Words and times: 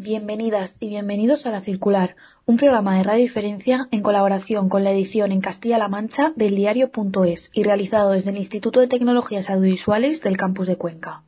Bienvenidas 0.00 0.76
y 0.78 0.90
bienvenidos 0.90 1.44
a 1.44 1.50
La 1.50 1.60
Circular, 1.60 2.14
un 2.46 2.56
programa 2.56 2.96
de 2.96 3.02
Radio 3.02 3.22
Diferencia 3.22 3.88
en 3.90 4.00
colaboración 4.00 4.68
con 4.68 4.84
la 4.84 4.92
edición 4.92 5.32
en 5.32 5.40
Castilla-La 5.40 5.88
Mancha 5.88 6.32
del 6.36 6.54
diario.es 6.54 7.50
y 7.52 7.64
realizado 7.64 8.12
desde 8.12 8.30
el 8.30 8.36
Instituto 8.36 8.78
de 8.78 8.86
Tecnologías 8.86 9.50
Audiovisuales 9.50 10.22
del 10.22 10.36
Campus 10.36 10.68
de 10.68 10.76
Cuenca. 10.76 11.24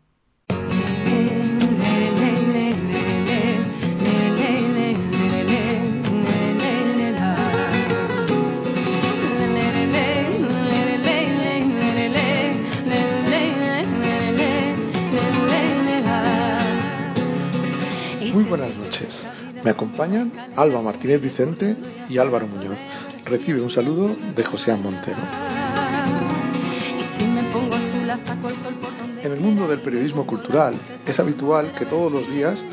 Buenas 18.50 18.74
noches. 18.74 19.28
Me 19.62 19.70
acompañan 19.70 20.32
Alba 20.56 20.82
Martínez 20.82 21.20
Vicente 21.20 21.76
y 22.08 22.18
Álvaro 22.18 22.48
Muñoz. 22.48 22.78
Recibe 23.24 23.60
un 23.60 23.70
saludo 23.70 24.16
de 24.34 24.44
José 24.44 24.74
Montero. 24.74 25.18
En 29.22 29.32
el 29.32 29.38
mundo 29.38 29.68
del 29.68 29.78
periodismo 29.78 30.26
cultural 30.26 30.74
es 31.06 31.20
habitual 31.20 31.72
que 31.74 31.86
todos 31.86 32.10
los 32.10 32.28
días 32.28 32.64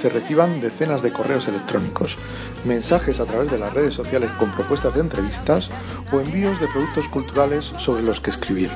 se 0.00 0.08
reciban 0.08 0.62
decenas 0.62 1.02
de 1.02 1.12
correos 1.12 1.46
electrónicos, 1.48 2.16
mensajes 2.64 3.20
a 3.20 3.26
través 3.26 3.50
de 3.50 3.58
las 3.58 3.74
redes 3.74 3.92
sociales 3.92 4.30
con 4.38 4.50
propuestas 4.52 4.94
de 4.94 5.00
entrevistas 5.00 5.68
o 6.12 6.20
envíos 6.20 6.58
de 6.60 6.68
productos 6.68 7.08
culturales 7.08 7.66
sobre 7.78 8.02
los 8.02 8.20
que 8.20 8.30
escribir. 8.30 8.70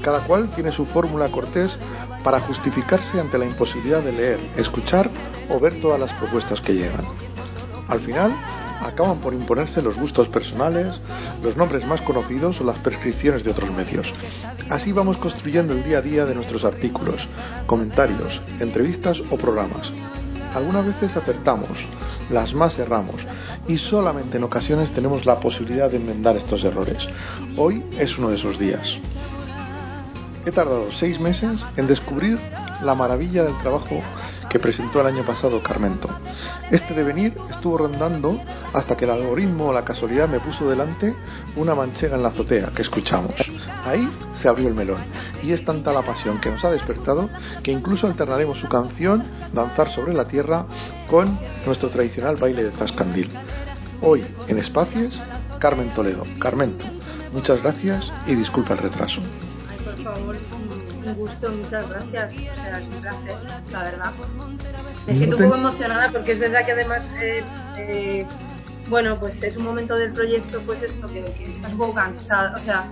Cada 0.00 0.20
cual 0.24 0.48
tiene 0.50 0.72
su 0.72 0.86
fórmula 0.86 1.28
cortés 1.28 1.76
para 2.24 2.40
justificarse 2.40 3.20
ante 3.20 3.36
la 3.36 3.44
imposibilidad 3.44 4.00
de 4.00 4.12
leer, 4.12 4.40
escuchar 4.56 5.10
o 5.52 5.60
ver 5.60 5.78
todas 5.80 6.00
las 6.00 6.12
propuestas 6.14 6.60
que 6.60 6.74
llegan. 6.74 7.04
Al 7.88 8.00
final, 8.00 8.32
acaban 8.80 9.18
por 9.18 9.34
imponerse 9.34 9.82
los 9.82 9.98
gustos 9.98 10.28
personales, 10.28 11.00
los 11.42 11.56
nombres 11.56 11.86
más 11.86 12.00
conocidos 12.00 12.60
o 12.60 12.64
las 12.64 12.78
prescripciones 12.78 13.44
de 13.44 13.50
otros 13.50 13.70
medios. 13.72 14.12
Así 14.70 14.92
vamos 14.92 15.18
construyendo 15.18 15.74
el 15.74 15.84
día 15.84 15.98
a 15.98 16.02
día 16.02 16.24
de 16.24 16.34
nuestros 16.34 16.64
artículos, 16.64 17.28
comentarios, 17.66 18.40
entrevistas 18.60 19.20
o 19.30 19.36
programas. 19.36 19.92
Algunas 20.54 20.86
veces 20.86 21.16
acertamos, 21.16 21.78
las 22.30 22.54
más 22.54 22.78
erramos 22.78 23.26
y 23.68 23.78
solamente 23.78 24.38
en 24.38 24.44
ocasiones 24.44 24.90
tenemos 24.90 25.26
la 25.26 25.38
posibilidad 25.38 25.90
de 25.90 25.98
enmendar 25.98 26.36
estos 26.36 26.64
errores. 26.64 27.08
Hoy 27.56 27.84
es 27.98 28.18
uno 28.18 28.30
de 28.30 28.36
esos 28.36 28.58
días. 28.58 28.98
He 30.44 30.50
tardado 30.50 30.90
seis 30.90 31.20
meses 31.20 31.64
en 31.76 31.86
descubrir 31.86 32.38
la 32.82 32.94
maravilla 32.94 33.44
del 33.44 33.56
trabajo 33.58 34.00
que 34.48 34.58
presentó 34.58 35.00
el 35.00 35.06
año 35.06 35.24
pasado 35.24 35.62
Carmento. 35.62 36.08
Este 36.70 36.94
devenir 36.94 37.34
estuvo 37.50 37.78
rondando 37.78 38.40
hasta 38.74 38.96
que 38.96 39.04
el 39.04 39.10
algoritmo 39.10 39.68
o 39.68 39.72
la 39.72 39.84
casualidad 39.84 40.28
me 40.28 40.40
puso 40.40 40.68
delante 40.68 41.14
una 41.56 41.74
manchega 41.74 42.16
en 42.16 42.22
la 42.22 42.28
azotea 42.28 42.70
que 42.74 42.82
escuchamos. 42.82 43.34
Ahí 43.84 44.10
se 44.34 44.48
abrió 44.48 44.68
el 44.68 44.74
melón 44.74 45.00
y 45.42 45.52
es 45.52 45.64
tanta 45.64 45.92
la 45.92 46.02
pasión 46.02 46.40
que 46.40 46.50
nos 46.50 46.64
ha 46.64 46.70
despertado 46.70 47.30
que 47.62 47.72
incluso 47.72 48.06
alternaremos 48.06 48.58
su 48.58 48.68
canción 48.68 49.24
Danzar 49.52 49.90
sobre 49.90 50.14
la 50.14 50.26
Tierra 50.26 50.66
con 51.08 51.38
nuestro 51.66 51.88
tradicional 51.88 52.36
baile 52.36 52.64
de 52.64 52.70
Zascandil. 52.70 53.28
Hoy 54.00 54.24
en 54.48 54.58
Espacios, 54.58 55.22
Carmen 55.58 55.88
Toledo. 55.90 56.24
Carmento, 56.38 56.84
muchas 57.32 57.62
gracias 57.62 58.12
y 58.26 58.34
disculpa 58.34 58.74
el 58.74 58.80
retraso 58.80 59.22
un 61.12 61.18
gusto, 61.18 61.50
muchas 61.50 61.88
gracias. 61.88 62.34
O 62.34 62.54
sea, 62.54 62.78
es 62.78 62.86
un 62.86 63.00
placer, 63.00 63.36
la 63.70 63.82
verdad. 63.82 64.12
Me 65.06 65.16
siento 65.16 65.36
un 65.36 65.44
poco 65.44 65.56
emocionada 65.56 66.08
porque 66.10 66.32
es 66.32 66.38
verdad 66.38 66.64
que 66.64 66.72
además, 66.72 67.10
eh, 67.20 67.42
eh, 67.78 68.26
bueno, 68.88 69.18
pues 69.18 69.42
es 69.42 69.56
un 69.56 69.64
momento 69.64 69.96
del 69.96 70.12
proyecto, 70.12 70.60
pues 70.66 70.82
esto, 70.82 71.06
que, 71.08 71.24
que 71.24 71.50
estás 71.50 71.72
un 71.72 71.78
poco 71.78 71.94
cansada, 71.94 72.54
o 72.56 72.60
sea, 72.60 72.90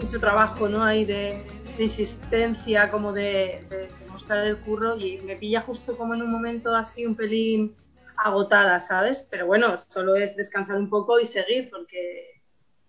mucho 0.00 0.18
trabajo, 0.18 0.68
¿no? 0.68 0.82
Hay 0.82 1.04
de, 1.04 1.44
insistencia, 1.78 2.90
como 2.90 3.12
de, 3.12 3.64
de, 3.68 3.88
mostrar 4.10 4.46
el 4.46 4.58
curro 4.58 4.96
y 4.96 5.18
me 5.22 5.34
pilla 5.36 5.60
justo 5.60 5.96
como 5.96 6.14
en 6.14 6.22
un 6.22 6.30
momento 6.30 6.74
así 6.74 7.04
un 7.04 7.16
pelín 7.16 7.74
agotada, 8.16 8.80
¿sabes? 8.80 9.26
Pero 9.28 9.46
bueno, 9.46 9.76
solo 9.76 10.14
es 10.14 10.36
descansar 10.36 10.76
un 10.76 10.88
poco 10.88 11.18
y 11.18 11.26
seguir 11.26 11.68
porque, 11.70 12.40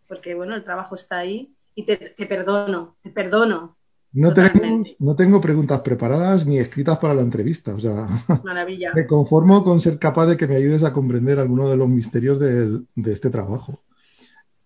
porque 0.08 0.36
bueno, 0.36 0.56
el 0.56 0.64
trabajo 0.64 0.96
está 0.96 1.18
ahí 1.18 1.56
y 1.76 1.84
te, 1.84 1.98
perdono, 2.26 2.98
te 3.02 3.10
perdono. 3.10 3.78
No, 4.16 4.34
tenemos, 4.34 4.96
no 5.00 5.14
tengo 5.14 5.42
preguntas 5.42 5.82
preparadas 5.82 6.46
ni 6.46 6.58
escritas 6.58 6.98
para 7.00 7.14
la 7.14 7.22
entrevista. 7.22 7.76
O 7.76 7.80
sea, 7.82 8.08
Maravilla. 8.46 8.92
me 8.96 9.06
conformo 9.06 9.62
con 9.62 9.82
ser 9.82 10.00
capaz 10.00 10.28
de 10.28 10.38
que 10.38 10.48
me 10.48 10.56
ayudes 10.56 10.86
a 10.86 10.94
comprender 10.94 11.38
algunos 11.38 11.70
de 11.70 11.76
los 11.76 11.90
misterios 11.90 12.40
de, 12.40 12.82
este 13.12 13.30
trabajo. 13.30 13.84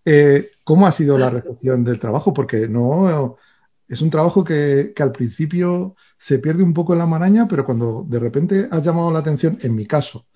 Eh, 0.04 0.52
¿Cómo 0.62 0.86
ha 0.86 0.92
sido 0.92 1.18
la 1.18 1.30
recepción 1.30 1.82
del 1.82 1.98
trabajo? 1.98 2.32
Porque 2.32 2.68
no 2.68 3.36
es 3.88 4.00
un 4.00 4.10
trabajo 4.10 4.44
que, 4.44 4.92
que, 4.94 5.02
al 5.02 5.10
principio 5.10 5.96
se 6.16 6.38
pierde 6.38 6.62
un 6.62 6.72
poco 6.72 6.92
en 6.92 7.00
la 7.00 7.06
maraña, 7.06 7.48
pero 7.48 7.66
cuando 7.66 8.04
de 8.08 8.20
repente 8.20 8.68
has 8.70 8.84
llamado 8.84 9.10
la 9.10 9.18
atención, 9.18 9.58
en 9.62 9.74
mi 9.74 9.84
caso, 9.84 10.26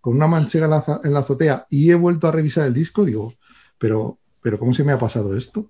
con 0.00 0.16
una 0.16 0.26
manchega 0.26 0.64
en 0.64 0.70
la, 0.72 1.00
en 1.04 1.12
la 1.12 1.20
azotea 1.20 1.66
y 1.70 1.92
he 1.92 1.94
vuelto 1.94 2.26
a 2.26 2.32
revisar 2.32 2.66
el 2.66 2.74
disco, 2.74 3.04
digo, 3.04 3.34
pero, 3.78 4.18
pero 4.42 4.58
¿cómo 4.58 4.74
se 4.74 4.82
me 4.82 4.90
ha 4.90 4.98
pasado 4.98 5.36
esto? 5.36 5.68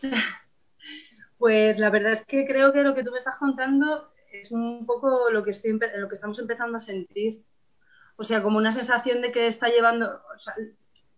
Pues 1.42 1.80
la 1.80 1.90
verdad 1.90 2.12
es 2.12 2.24
que 2.24 2.46
creo 2.46 2.72
que 2.72 2.84
lo 2.84 2.94
que 2.94 3.02
tú 3.02 3.10
me 3.10 3.18
estás 3.18 3.34
contando 3.34 4.12
es 4.32 4.52
un 4.52 4.86
poco 4.86 5.28
lo 5.28 5.42
que, 5.42 5.50
estoy, 5.50 5.72
lo 5.72 6.08
que 6.08 6.14
estamos 6.14 6.38
empezando 6.38 6.76
a 6.76 6.80
sentir. 6.80 7.42
O 8.14 8.22
sea, 8.22 8.44
como 8.44 8.58
una 8.58 8.70
sensación 8.70 9.20
de 9.22 9.32
que 9.32 9.48
está 9.48 9.66
llevando. 9.66 10.20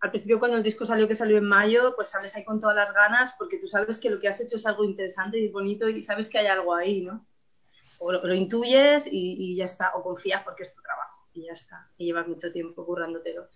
Al 0.01 0.11
principio, 0.11 0.39
cuando 0.39 0.57
el 0.57 0.63
disco 0.63 0.87
salió, 0.87 1.07
que 1.07 1.15
salió 1.15 1.37
en 1.37 1.45
mayo, 1.45 1.95
pues 1.95 2.09
sales 2.09 2.35
ahí 2.35 2.45
con 2.47 2.59
todas 2.59 2.75
las 2.75 2.95
ganas 2.95 3.35
porque 3.39 3.59
tú 3.59 3.67
sabes 3.67 3.99
que 3.99 4.09
lo 4.09 4.19
que 4.19 4.29
has 4.29 4.41
hecho 4.41 4.57
es 4.57 4.65
algo 4.65 4.85
interesante 4.85 5.39
y 5.39 5.49
bonito 5.49 5.91
y 5.91 6.03
sabes 6.03 6.27
que 6.27 6.39
hay 6.39 6.47
algo 6.47 6.75
ahí, 6.75 7.03
¿no? 7.03 7.27
O 7.99 8.11
lo, 8.11 8.33
intuyes 8.33 9.07
y, 9.13 9.55
ya 9.57 9.67
está, 9.67 9.95
o 9.95 10.03
confías 10.03 10.43
porque 10.43 10.63
es 10.63 10.75
tu 10.75 10.81
trabajo 10.81 11.29
y 11.35 11.45
ya 11.49 11.53
está, 11.53 11.91
y 11.99 12.07
llevas 12.07 12.29
mucho 12.29 12.51
tiempo 12.51 12.87
currándotelo. 12.87 13.51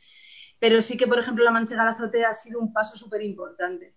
Pero 0.59 0.83
sí 0.83 0.99
que, 0.99 1.07
por 1.07 1.19
ejemplo, 1.19 1.45
La 1.45 1.51
Manchega 1.51 1.85
la 1.85 1.93
Azotea 1.93 2.29
ha 2.29 2.35
sido 2.35 2.61
un 2.61 2.75
paso 2.75 2.99
súper 2.99 3.23
importante 3.23 3.95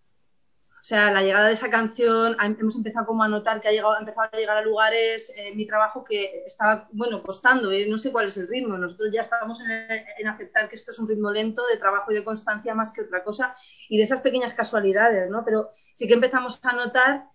o 0.81 0.83
sea, 0.83 1.11
la 1.11 1.21
llegada 1.21 1.47
de 1.47 1.53
esa 1.53 1.69
canción, 1.69 2.35
hemos 2.59 2.75
empezado 2.75 3.05
como 3.05 3.21
a 3.21 3.27
notar 3.27 3.61
que 3.61 3.67
ha, 3.67 3.71
llegado, 3.71 3.99
empezado 3.99 4.29
a 4.31 4.35
llegar 4.35 4.57
a 4.57 4.63
lugares, 4.63 5.31
eh, 5.37 5.53
mi 5.53 5.67
trabajo 5.67 6.03
que 6.03 6.43
estaba, 6.47 6.89
bueno, 6.91 7.21
costando, 7.21 7.71
eh, 7.71 7.85
no 7.87 7.99
sé 7.99 8.11
cuál 8.11 8.25
es 8.25 8.37
el 8.37 8.47
ritmo, 8.47 8.79
nosotros 8.79 9.11
ya 9.13 9.21
estábamos 9.21 9.61
en, 9.61 10.27
aceptar 10.27 10.67
que 10.69 10.75
esto 10.75 10.89
es 10.89 10.97
un 10.97 11.07
ritmo 11.07 11.29
lento 11.29 11.61
de 11.71 11.77
trabajo 11.77 12.11
y 12.11 12.15
de 12.15 12.23
constancia 12.23 12.73
más 12.73 12.91
que 12.91 13.01
otra 13.01 13.23
cosa 13.23 13.55
y 13.89 13.97
de 13.97 14.03
esas 14.03 14.21
pequeñas 14.21 14.55
casualidades, 14.55 15.29
¿no? 15.29 15.45
Pero 15.45 15.69
sí 15.93 16.07
que 16.07 16.15
empezamos 16.15 16.59
a 16.65 16.73
notar 16.73 17.25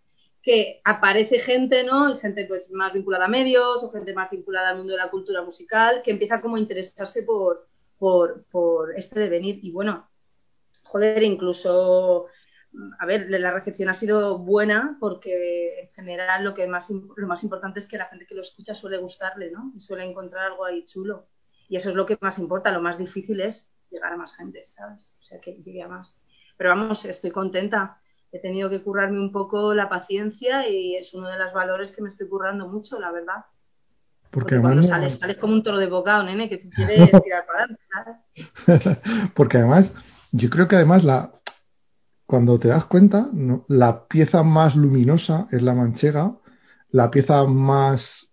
que 0.42 0.80
aparece 0.84 1.38
gente, 1.38 1.84
¿no? 1.84 2.12
Y 2.12 2.18
gente 2.18 2.46
pues 2.46 2.72
más 2.72 2.92
vinculada 2.92 3.26
a 3.26 3.28
medios 3.28 3.84
o 3.84 3.90
gente 3.90 4.12
más 4.12 4.28
vinculada 4.28 4.70
al 4.70 4.78
mundo 4.78 4.94
de 4.94 4.98
la 4.98 5.10
cultura 5.10 5.42
musical 5.42 6.02
que 6.02 6.10
empieza 6.10 6.40
como 6.40 6.56
a 6.56 6.60
interesarse 6.60 7.22
por, 7.22 7.68
por, 7.96 8.44
por 8.50 8.98
este 8.98 9.20
devenir 9.20 9.60
y 9.62 9.70
bueno, 9.70 10.08
joder, 10.82 11.22
incluso 11.22 12.26
a 12.98 13.06
ver, 13.06 13.26
la 13.28 13.50
recepción 13.52 13.88
ha 13.88 13.94
sido 13.94 14.38
buena 14.38 14.96
porque 15.00 15.80
en 15.80 15.88
general 15.92 16.44
lo 16.44 16.54
que 16.54 16.66
más 16.66 16.90
lo 16.90 17.26
más 17.26 17.42
importante 17.42 17.78
es 17.78 17.86
que 17.86 17.96
la 17.96 18.06
gente 18.06 18.26
que 18.26 18.34
lo 18.34 18.42
escucha 18.42 18.74
suele 18.74 18.98
gustarle, 18.98 19.50
¿no? 19.50 19.72
Y 19.74 19.80
suele 19.80 20.04
encontrar 20.04 20.46
algo 20.46 20.64
ahí 20.64 20.84
chulo. 20.84 21.28
Y 21.68 21.76
eso 21.76 21.88
es 21.88 21.94
lo 21.94 22.06
que 22.06 22.18
más 22.20 22.38
importa. 22.38 22.70
Lo 22.70 22.80
más 22.80 22.98
difícil 22.98 23.40
es 23.40 23.70
llegar 23.90 24.12
a 24.12 24.16
más 24.16 24.34
gente, 24.36 24.62
¿sabes? 24.64 25.14
O 25.18 25.22
sea, 25.22 25.40
que 25.40 25.54
llegue 25.64 25.82
a 25.82 25.88
más. 25.88 26.16
Pero 26.56 26.70
vamos, 26.70 27.04
estoy 27.04 27.30
contenta. 27.30 27.98
He 28.30 28.40
tenido 28.40 28.68
que 28.68 28.82
currarme 28.82 29.20
un 29.20 29.32
poco 29.32 29.74
la 29.74 29.88
paciencia 29.88 30.68
y 30.68 30.96
es 30.96 31.14
uno 31.14 31.28
de 31.28 31.38
los 31.38 31.52
valores 31.52 31.92
que 31.92 32.02
me 32.02 32.08
estoy 32.08 32.28
currando 32.28 32.68
mucho, 32.68 33.00
la 33.00 33.10
verdad. 33.10 33.46
Porque, 34.30 34.60
cuando 34.60 34.82
sales, 34.82 35.14
sales 35.14 35.38
como 35.38 35.54
un 35.54 35.62
toro 35.62 35.78
de 35.78 35.86
bocado, 35.86 36.24
nene, 36.24 36.48
que 36.48 36.58
tú 36.58 36.68
quieres 36.68 37.10
tirar 37.24 37.46
para 37.46 37.60
adelante, 37.60 37.82
¿sabes? 38.66 38.98
Porque 39.34 39.58
además, 39.58 39.94
yo 40.32 40.50
creo 40.50 40.68
que 40.68 40.76
además 40.76 41.04
la, 41.04 41.35
cuando 42.26 42.58
te 42.58 42.68
das 42.68 42.84
cuenta, 42.86 43.30
la 43.68 44.06
pieza 44.06 44.42
más 44.42 44.74
luminosa 44.74 45.46
es 45.50 45.62
la 45.62 45.74
manchega, 45.74 46.36
la 46.90 47.10
pieza 47.10 47.46
más... 47.46 48.30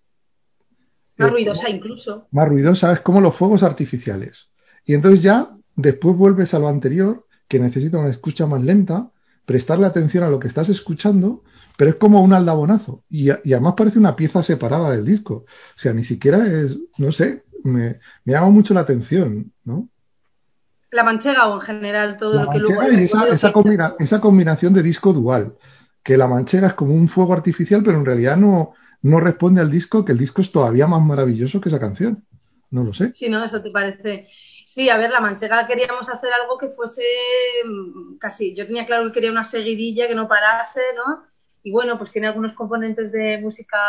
Más 1.18 1.30
eh, 1.30 1.32
ruidosa 1.32 1.70
incluso. 1.70 2.28
Más 2.32 2.48
ruidosa 2.48 2.92
es 2.94 3.02
como 3.02 3.22
los 3.22 3.36
fuegos 3.36 3.62
artificiales. 3.62 4.50
Y 4.84 4.96
entonces 4.96 5.22
ya 5.22 5.56
después 5.76 6.18
vuelves 6.18 6.54
a 6.54 6.60
lo 6.60 6.68
anterior, 6.68 7.28
que 7.48 7.60
necesita 7.60 8.00
una 8.00 8.10
escucha 8.10 8.48
más 8.48 8.64
lenta, 8.64 9.12
prestarle 9.46 9.86
atención 9.86 10.24
a 10.24 10.30
lo 10.30 10.40
que 10.40 10.48
estás 10.48 10.70
escuchando, 10.70 11.44
pero 11.78 11.92
es 11.92 11.98
como 11.98 12.24
un 12.24 12.34
aldabonazo. 12.34 13.04
Y, 13.10 13.30
y 13.30 13.54
además 13.54 13.76
parece 13.78 14.00
una 14.00 14.16
pieza 14.16 14.42
separada 14.42 14.92
del 14.92 15.06
disco. 15.06 15.46
O 15.46 15.80
sea, 15.80 15.94
ni 15.94 16.04
siquiera 16.04 16.48
es, 16.48 16.80
no 16.98 17.12
sé, 17.12 17.44
me, 17.64 18.00
me 18.26 18.34
llama 18.34 18.50
mucho 18.50 18.74
la 18.74 18.82
atención, 18.82 19.54
¿no? 19.64 19.90
La 20.94 21.04
manchega 21.04 21.48
o 21.48 21.56
en 21.56 21.62
general 21.62 22.18
todo 22.18 22.44
lo 22.44 22.50
que 22.50 22.60
luego. 22.60 22.82
esa, 22.84 23.28
esa, 23.28 23.54
esa, 24.00 24.22
combinación 24.22 24.74
de 24.74 24.84
disco 24.84 25.12
dual, 25.12 25.56
que 26.04 26.18
la 26.18 26.28
manchega 26.28 26.68
es 26.68 26.74
como 26.74 26.94
un 26.94 27.08
fuego 27.08 27.34
artificial, 27.34 27.82
pero 27.84 27.98
en 27.98 28.06
realidad 28.06 28.38
no, 28.38 28.74
no 29.02 29.20
responde 29.20 29.62
al 29.62 29.70
disco, 29.72 30.06
que 30.06 30.14
el 30.14 30.18
disco 30.18 30.42
es 30.42 30.52
todavía 30.52 30.88
más 30.88 31.02
maravilloso 31.02 31.60
que 31.60 31.70
esa 31.70 31.80
canción. 31.80 32.26
no 32.72 32.84
lo 32.84 32.94
sé. 32.94 33.12
Sí, 33.14 33.30
¿no? 33.30 33.44
Eso 33.44 33.62
te 33.62 33.70
parece. 33.70 34.28
Sí, 34.66 34.90
a 34.90 34.98
ver, 34.98 35.12
la 35.12 35.20
manchega 35.20 35.68
queríamos 35.68 36.10
hacer 36.10 36.30
algo 36.34 36.58
que 36.58 36.70
fuese 36.70 37.04
mm, 37.66 38.18
casi. 38.18 38.56
Yo 38.56 38.66
tenía 38.66 38.86
claro 38.86 39.06
que 39.06 39.12
quería 39.12 39.32
una 39.32 39.44
seguidilla 39.44 40.08
que 40.08 40.16
no 40.16 40.28
parase, 40.28 40.82
¿no? 40.96 41.24
Y 41.66 41.72
bueno, 41.72 41.98
pues 41.98 42.12
tiene 42.12 42.28
algunos 42.28 42.54
componentes 42.54 43.12
de 43.12 43.40
música 43.42 43.80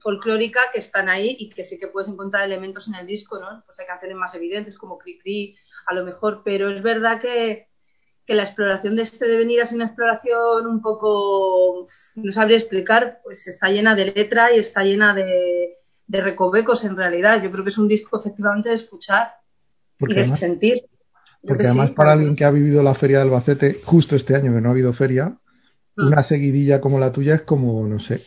folclórica 0.00 0.60
que 0.72 0.80
están 0.80 1.08
ahí 1.08 1.36
y 1.38 1.48
que 1.48 1.64
sí 1.64 1.78
que 1.78 1.86
puedes 1.86 2.08
encontrar 2.08 2.44
elementos 2.44 2.88
en 2.88 2.96
el 2.96 3.06
disco, 3.06 3.38
¿no? 3.38 3.62
Pues 3.64 3.78
hay 3.78 3.86
canciones 3.86 4.16
más 4.16 4.34
evidentes 4.34 4.76
como 4.76 4.98
Cri 4.98 5.18
Cri, 5.18 5.56
a 5.86 5.94
lo 5.94 6.04
mejor, 6.04 6.42
pero 6.44 6.70
es 6.70 6.82
verdad 6.82 7.20
que, 7.20 7.68
que 8.26 8.34
la 8.34 8.42
exploración 8.42 8.96
de 8.96 9.02
este 9.02 9.26
devenir 9.26 9.60
es 9.60 9.72
una 9.72 9.84
exploración 9.84 10.66
un 10.66 10.80
poco, 10.80 11.86
no 12.16 12.32
sabría 12.32 12.56
explicar, 12.56 13.20
pues 13.22 13.46
está 13.46 13.68
llena 13.68 13.94
de 13.94 14.06
letra 14.06 14.54
y 14.54 14.58
está 14.58 14.82
llena 14.82 15.14
de, 15.14 15.78
de 16.06 16.20
recovecos 16.20 16.84
en 16.84 16.96
realidad. 16.96 17.42
Yo 17.42 17.50
creo 17.50 17.64
que 17.64 17.70
es 17.70 17.78
un 17.78 17.88
disco 17.88 18.18
efectivamente 18.18 18.68
de 18.68 18.76
escuchar 18.76 19.32
y 19.98 20.14
de 20.14 20.24
sentir. 20.24 20.86
Porque 21.46 21.66
además 21.66 21.90
para 21.90 22.12
alguien 22.12 22.36
que 22.36 22.44
ha 22.44 22.50
vivido 22.50 22.82
la 22.82 22.94
feria 22.94 23.18
de 23.18 23.24
Albacete 23.24 23.80
justo 23.84 24.16
este 24.16 24.34
año 24.34 24.54
que 24.54 24.62
no 24.62 24.68
ha 24.70 24.72
habido 24.72 24.94
feria, 24.94 25.38
Mm. 25.96 26.08
una 26.08 26.22
seguidilla 26.22 26.80
como 26.80 26.98
la 26.98 27.12
tuya 27.12 27.34
es 27.34 27.42
como, 27.42 27.86
no 27.86 28.00
sé, 28.00 28.24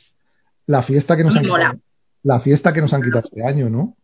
la 0.68 0.84
fiesta 0.84 1.18
que 1.18 1.24
nos 1.24 1.36
han 1.36 1.44
quitado, 1.44 1.80
la 2.24 2.40
fiesta 2.40 2.74
que 2.74 2.82
nos 2.82 2.94
han 2.94 3.02
quitado 3.02 3.26
este 3.26 3.46
año, 3.46 3.70
¿no? 3.70 3.98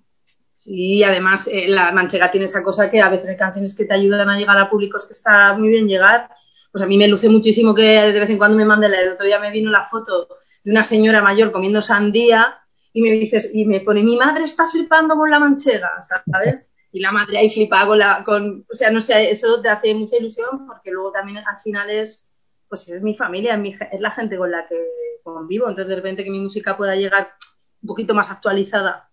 Sí, 0.64 1.04
además 1.04 1.46
eh, 1.52 1.68
la 1.68 1.92
manchega 1.92 2.32
tiene 2.32 2.46
esa 2.46 2.64
cosa 2.64 2.90
que 2.90 3.02
a 3.02 3.10
veces 3.10 3.30
hay 3.30 3.36
canciones 3.36 3.76
que 3.76 3.84
te 3.84 3.94
ayudan 3.94 4.30
a 4.30 4.38
llegar 4.38 4.58
a 4.58 4.70
públicos 4.70 5.06
que 5.06 5.12
está 5.12 5.54
muy 5.54 5.68
bien 5.68 5.90
llegar. 5.90 6.30
Pues 6.72 6.82
a 6.82 6.88
mí 6.88 6.98
me 6.98 7.10
luce 7.10 7.28
muchísimo 7.28 7.76
que 7.76 7.84
de 7.84 8.20
vez 8.20 8.30
en 8.30 8.38
cuando 8.38 8.56
me 8.56 8.64
mande 8.64 8.88
el 8.88 9.12
otro 9.12 9.26
día 9.26 9.40
me 9.40 9.52
vino 9.52 9.70
la 9.70 9.84
foto 9.84 10.30
de 10.64 10.72
una 10.72 10.84
señora 10.84 11.22
mayor 11.22 11.52
comiendo 11.52 11.82
sandía 11.82 12.62
y 12.94 13.02
me 13.02 13.10
dices 13.12 13.50
y 13.54 13.66
me 13.66 13.82
pone 13.82 14.04
mi 14.04 14.16
madre 14.16 14.46
está 14.46 14.66
flipando 14.68 15.16
con 15.16 15.30
la 15.30 15.40
manchega, 15.40 15.92
¿sabes? 16.02 16.72
Y 16.94 17.02
la 17.02 17.12
madre 17.12 17.40
ahí 17.40 17.50
flipa 17.50 17.86
con 17.86 18.00
la 18.00 18.24
con, 18.24 18.66
o 18.72 18.74
sea, 18.74 18.90
no 18.90 19.02
sé, 19.02 19.30
eso 19.30 19.60
te 19.62 19.68
hace 19.68 19.94
mucha 19.94 20.16
ilusión 20.16 20.66
porque 20.66 20.92
luego 20.92 21.12
también 21.12 21.40
al 21.40 21.58
final 21.58 21.90
es 21.90 22.32
pues 22.70 22.88
es 22.88 23.04
mi 23.04 23.16
familia, 23.16 23.62
es, 23.64 24.00
la 24.00 24.12
gente 24.12 24.38
con 24.38 24.50
la 24.50 24.66
que 24.68 24.76
convivo. 25.22 25.70
Entonces, 25.70 25.90
de 25.90 25.96
repente 25.96 26.24
que 26.24 26.32
mi 26.32 26.40
música 26.40 26.76
pueda 26.76 26.96
llegar 26.96 27.34
un 27.82 27.88
poquito 27.88 28.16
más 28.16 28.32
actualizada, 28.32 29.12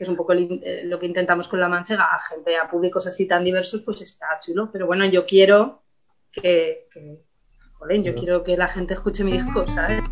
que 0.00 0.04
es 0.04 0.08
un 0.08 0.16
poco 0.16 0.32
eh, 0.32 0.80
lo 0.84 0.98
que 0.98 1.04
intentamos 1.04 1.46
con 1.46 1.60
La 1.60 1.68
Manchega, 1.68 2.04
a 2.04 2.22
gente, 2.22 2.56
a 2.56 2.70
públicos 2.70 3.06
así 3.06 3.26
tan 3.26 3.44
diversos, 3.44 3.82
pues 3.82 4.00
está 4.00 4.40
chulo. 4.40 4.70
Pero 4.72 4.86
bueno, 4.86 5.04
yo 5.04 5.26
quiero 5.26 5.82
que, 6.32 6.88
que 6.90 7.20
joder, 7.74 8.02
yo 8.02 8.14
quiero 8.14 8.42
que 8.42 8.56
la 8.56 8.66
gente 8.66 8.94
escuche 8.94 9.24
mi 9.24 9.32
disco, 9.32 9.68
¿sabes? 9.68 10.02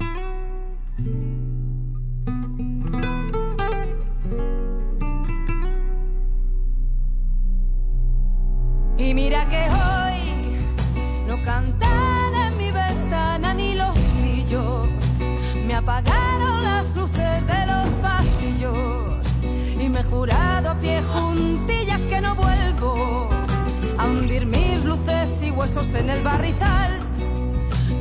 Y 8.99 9.15
mira 9.15 9.49
que 9.49 9.71
hoy 9.71 11.27
no 11.27 11.43
canta 11.47 11.99
apagaron 15.79 16.65
las 16.65 16.97
luces 16.97 17.18
jurado 20.11 20.71
a 20.71 20.75
pie 20.79 21.03
juntillas 21.03 22.01
que 22.03 22.21
no 22.21 22.35
vuelvo 22.35 23.29
a 23.99 24.07
hundir 24.07 24.47
mis 24.47 24.85
luces 24.85 25.43
y 25.43 25.51
huesos 25.51 25.95
en 25.95 26.11
el 26.11 26.23
barrizal 26.23 26.93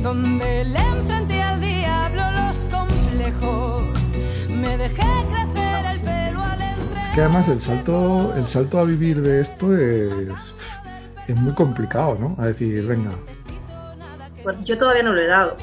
donde 0.02 0.64
le 0.64 0.78
enfrenté 0.78 1.42
al 1.42 1.60
diablo 1.60 2.22
los 2.30 2.64
complejos 2.66 3.84
me 4.50 4.76
dejé 4.76 5.04
crecer 5.30 5.86
el 5.86 6.00
pelo 6.00 6.42
al. 6.42 6.60
Es 6.60 7.08
que 7.14 7.20
además 7.20 7.48
el 7.48 7.60
salto, 7.60 8.34
el 8.36 8.46
salto 8.46 8.78
a 8.78 8.84
vivir 8.84 9.20
de 9.20 9.42
esto 9.42 9.76
es, 9.76 10.28
es 11.26 11.36
muy 11.36 11.54
complicado, 11.54 12.16
¿no? 12.18 12.34
A 12.38 12.46
decir, 12.46 12.84
venga. 12.86 13.12
Pues 14.42 14.64
yo 14.64 14.76
todavía 14.78 15.02
no 15.02 15.12
lo 15.12 15.20
he 15.20 15.26
dado 15.26 15.56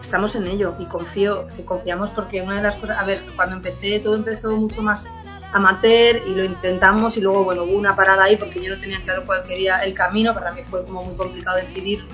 estamos 0.00 0.34
en 0.34 0.46
ello 0.46 0.74
y 0.78 0.86
confío, 0.86 1.46
si 1.50 1.62
confiamos 1.62 2.10
porque 2.10 2.42
una 2.42 2.56
de 2.56 2.62
las 2.62 2.76
cosas, 2.76 2.98
a 2.98 3.04
ver, 3.04 3.22
cuando 3.36 3.56
empecé 3.56 3.98
todo 4.00 4.14
empezó 4.14 4.52
mucho 4.52 4.82
más 4.82 5.08
amateur 5.52 6.22
y 6.26 6.34
lo 6.34 6.44
intentamos 6.44 7.16
y 7.16 7.20
luego, 7.20 7.44
bueno, 7.44 7.64
hubo 7.64 7.76
una 7.76 7.94
parada 7.94 8.24
ahí 8.24 8.36
porque 8.36 8.62
yo 8.62 8.74
no 8.74 8.80
tenía 8.80 9.00
claro 9.02 9.24
cuál 9.26 9.42
quería 9.42 9.78
el 9.78 9.94
camino, 9.94 10.34
para 10.34 10.52
mí 10.52 10.62
fue 10.64 10.84
como 10.84 11.04
muy 11.04 11.14
complicado 11.14 11.58
decidir, 11.58 12.04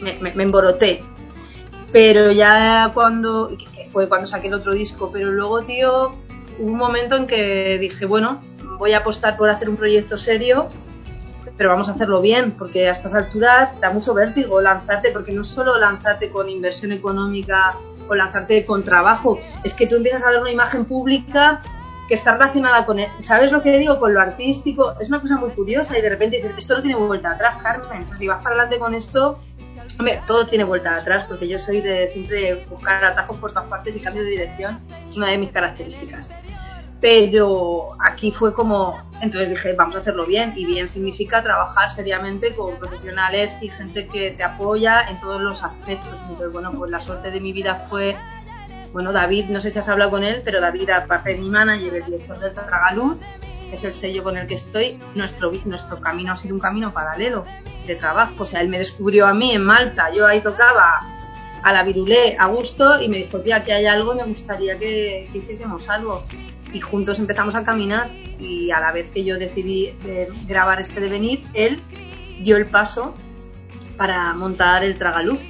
me, 0.00 0.14
me, 0.34 0.42
emboroté. 0.42 1.02
Pero 1.92 2.32
ya 2.32 2.90
cuando, 2.92 3.56
fue 3.88 4.08
cuando 4.08 4.26
saqué 4.26 4.48
el 4.48 4.54
otro 4.54 4.74
disco, 4.74 5.10
pero 5.12 5.30
luego, 5.30 5.62
tío, 5.62 6.12
hubo 6.58 6.72
un 6.72 6.76
momento 6.76 7.16
en 7.16 7.26
que 7.26 7.78
dije, 7.78 8.04
bueno, 8.04 8.40
voy 8.78 8.92
a 8.92 8.98
apostar 8.98 9.36
por 9.36 9.48
hacer 9.48 9.68
un 9.68 9.76
proyecto 9.76 10.16
serio 10.16 10.68
pero 11.56 11.70
vamos 11.70 11.88
a 11.88 11.92
hacerlo 11.92 12.20
bien, 12.20 12.52
porque 12.52 12.88
a 12.88 12.92
estas 12.92 13.14
alturas 13.14 13.80
da 13.80 13.90
mucho 13.90 14.14
vértigo 14.14 14.60
lanzarte, 14.60 15.10
porque 15.10 15.32
no 15.32 15.44
solo 15.44 15.78
lanzarte 15.78 16.30
con 16.30 16.48
inversión 16.48 16.92
económica 16.92 17.74
o 18.08 18.14
lanzarte 18.14 18.64
con 18.64 18.82
trabajo, 18.82 19.38
es 19.62 19.72
que 19.72 19.86
tú 19.86 19.96
empiezas 19.96 20.24
a 20.24 20.32
dar 20.32 20.40
una 20.40 20.50
imagen 20.50 20.84
pública 20.84 21.60
que 22.08 22.14
está 22.14 22.34
relacionada 22.34 22.84
con, 22.84 22.98
¿sabes 23.20 23.50
lo 23.50 23.62
que 23.62 23.78
digo? 23.78 23.98
Con 23.98 24.12
lo 24.12 24.20
artístico, 24.20 24.94
es 25.00 25.08
una 25.08 25.20
cosa 25.20 25.36
muy 25.36 25.50
curiosa 25.50 25.96
y 25.96 26.02
de 26.02 26.10
repente 26.10 26.36
dices, 26.36 26.52
esto 26.58 26.74
no 26.74 26.82
tiene 26.82 26.98
vuelta 26.98 27.30
atrás, 27.30 27.58
Carmen, 27.62 28.02
o 28.02 28.04
sea, 28.04 28.16
si 28.16 28.28
vas 28.28 28.42
para 28.42 28.56
adelante 28.56 28.78
con 28.78 28.94
esto, 28.94 29.38
todo 30.26 30.46
tiene 30.46 30.64
vuelta 30.64 30.96
atrás, 30.96 31.24
porque 31.24 31.48
yo 31.48 31.58
soy 31.58 31.80
de 31.80 32.06
siempre 32.06 32.66
buscar 32.66 33.04
atajos 33.04 33.38
por 33.38 33.52
todas 33.52 33.68
partes 33.68 33.96
y 33.96 34.00
cambio 34.00 34.22
de 34.22 34.30
dirección, 34.30 34.78
es 35.08 35.16
una 35.16 35.28
de 35.28 35.38
mis 35.38 35.50
características 35.50 36.28
pero 37.04 37.90
aquí 38.00 38.30
fue 38.30 38.54
como, 38.54 38.98
entonces 39.20 39.50
dije, 39.50 39.74
vamos 39.74 39.94
a 39.94 39.98
hacerlo 39.98 40.24
bien, 40.24 40.54
y 40.56 40.64
bien 40.64 40.88
significa 40.88 41.42
trabajar 41.42 41.92
seriamente 41.92 42.54
con 42.54 42.76
profesionales 42.76 43.58
y 43.60 43.68
gente 43.68 44.06
que 44.06 44.30
te 44.30 44.42
apoya 44.42 45.10
en 45.10 45.20
todos 45.20 45.38
los 45.38 45.62
aspectos. 45.62 46.20
Entonces, 46.20 46.50
bueno, 46.50 46.72
pues 46.72 46.90
la 46.90 46.98
suerte 46.98 47.30
de 47.30 47.40
mi 47.40 47.52
vida 47.52 47.84
fue, 47.90 48.16
bueno, 48.94 49.12
David, 49.12 49.50
no 49.50 49.60
sé 49.60 49.70
si 49.70 49.80
has 49.80 49.88
hablado 49.90 50.12
con 50.12 50.24
él, 50.24 50.40
pero 50.46 50.62
David, 50.62 50.88
aparte 50.88 51.34
de 51.34 51.40
mi 51.42 51.50
manager, 51.50 51.94
el 51.94 52.06
director 52.06 52.38
del 52.38 52.54
Tragaluz, 52.54 53.20
es 53.70 53.84
el 53.84 53.92
sello 53.92 54.22
con 54.22 54.38
el 54.38 54.46
que 54.46 54.54
estoy, 54.54 54.98
nuestro, 55.14 55.52
nuestro 55.66 56.00
camino 56.00 56.32
ha 56.32 56.38
sido 56.38 56.54
un 56.54 56.60
camino 56.62 56.94
paralelo 56.94 57.44
de 57.86 57.96
trabajo. 57.96 58.44
O 58.44 58.46
sea, 58.46 58.62
él 58.62 58.68
me 58.68 58.78
descubrió 58.78 59.26
a 59.26 59.34
mí 59.34 59.52
en 59.52 59.62
Malta, 59.62 60.10
yo 60.10 60.26
ahí 60.26 60.40
tocaba 60.40 61.02
a 61.62 61.70
la 61.70 61.82
virulé 61.82 62.34
a 62.38 62.46
gusto 62.46 63.02
y 63.02 63.10
me 63.10 63.18
dijo, 63.18 63.40
tía, 63.40 63.62
que 63.62 63.74
hay 63.74 63.84
algo 63.84 64.14
y 64.14 64.16
me 64.16 64.24
gustaría 64.24 64.78
que, 64.78 65.28
que 65.30 65.38
hiciésemos 65.38 65.90
algo 65.90 66.24
y 66.74 66.80
juntos 66.80 67.18
empezamos 67.20 67.54
a 67.54 67.64
caminar 67.64 68.08
y 68.38 68.70
a 68.72 68.80
la 68.80 68.92
vez 68.92 69.08
que 69.08 69.24
yo 69.24 69.38
decidí 69.38 69.94
eh, 70.04 70.28
grabar 70.46 70.80
este 70.80 71.00
devenir, 71.00 71.40
él 71.54 71.80
dio 72.42 72.56
el 72.56 72.66
paso 72.66 73.14
para 73.96 74.34
montar 74.34 74.84
el 74.84 74.96
tragaluz. 74.96 75.44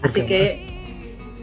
Así 0.00 0.24
que... 0.24 0.70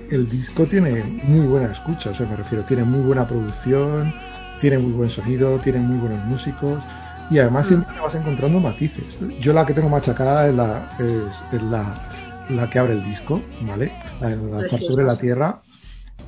El 0.09 0.29
disco 0.29 0.65
tiene 0.65 1.03
muy 1.23 1.45
buena 1.45 1.73
escucha, 1.73 2.11
o 2.11 2.15
sea, 2.15 2.25
me 2.25 2.37
refiero, 2.37 2.63
tiene 2.63 2.85
muy 2.85 3.01
buena 3.01 3.27
producción, 3.27 4.13
tiene 4.61 4.77
muy 4.77 4.93
buen 4.93 5.09
sonido, 5.09 5.59
tiene 5.59 5.79
muy 5.79 5.99
buenos 5.99 6.23
músicos 6.25 6.81
y 7.29 7.39
además 7.39 7.65
mm. 7.65 7.67
siempre 7.67 7.99
vas 7.99 8.15
encontrando 8.15 8.61
matices. 8.61 9.17
Yo 9.41 9.51
la 9.51 9.65
que 9.65 9.73
tengo 9.73 9.89
machacada 9.89 10.47
es 10.47 10.55
la, 10.55 10.87
es, 10.99 11.61
la, 11.61 12.09
la 12.49 12.69
que 12.69 12.79
abre 12.79 12.93
el 12.93 13.03
disco, 13.03 13.41
¿vale? 13.63 13.91
La, 14.21 14.29
la 14.29 14.69
sobre 14.79 15.03
la 15.03 15.17
tierra 15.17 15.59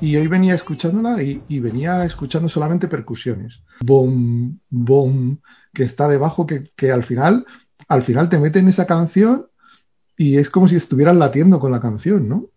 y 0.01 0.15
hoy 0.15 0.27
venía 0.27 0.55
escuchándola 0.55 1.21
y, 1.21 1.59
venía 1.59 2.05
escuchando 2.05 2.47
solamente 2.47 2.87
percusiones. 2.87 3.61
Bom, 3.81 4.59
bom, 4.69 5.37
que 5.73 5.83
está 5.83 6.07
debajo, 6.07 6.47
que, 6.47 6.91
al 6.91 7.03
final, 7.03 7.45
al 7.87 8.03
final 8.03 8.29
te 8.29 8.39
mete 8.39 8.59
en 8.59 8.69
esa 8.69 8.87
canción 8.87 9.47
y 10.15 10.37
es 10.37 10.49
como 10.49 10.67
si 10.67 10.75
estuvieran 10.75 11.19
latiendo 11.19 11.59
con 11.59 11.71
la 11.71 11.81
canción, 11.81 12.29
¿no? 12.29 12.49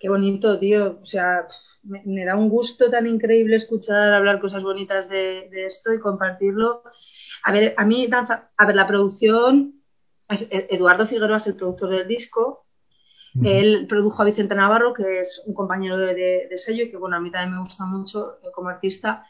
Qué 0.00 0.08
bonito, 0.08 0.58
tío. 0.58 0.98
O 1.00 1.06
sea, 1.06 1.46
me, 1.82 2.24
da 2.24 2.36
un 2.36 2.50
gusto 2.50 2.90
tan 2.90 3.06
increíble 3.06 3.56
escuchar 3.56 4.12
hablar 4.12 4.40
cosas 4.40 4.62
bonitas 4.62 5.08
de, 5.08 5.48
esto 5.66 5.94
y 5.94 5.98
compartirlo. 5.98 6.82
A 7.44 7.52
ver, 7.52 7.74
a 7.76 7.84
mí, 7.86 8.06
danza, 8.06 8.50
a 8.56 8.66
ver, 8.66 8.76
la 8.76 8.86
producción, 8.86 9.82
Eduardo 10.28 11.06
Figueroa 11.06 11.38
es 11.38 11.46
el 11.46 11.56
productor 11.56 11.90
del 11.90 12.08
disco 12.08 12.65
él 13.44 13.86
produjo 13.88 14.22
a 14.22 14.24
Vicente 14.24 14.54
Navarro, 14.54 14.92
que 14.92 15.20
es 15.20 15.42
un 15.46 15.54
compañero 15.54 15.96
de, 15.98 16.48
sello 16.56 16.84
y 16.84 16.90
que, 16.90 16.96
bueno, 16.96 17.16
a 17.16 17.20
mí 17.20 17.30
también 17.30 17.52
me 17.52 17.58
gusta 17.58 17.84
mucho 17.84 18.38
eh, 18.42 18.48
como 18.54 18.68
artista. 18.68 19.24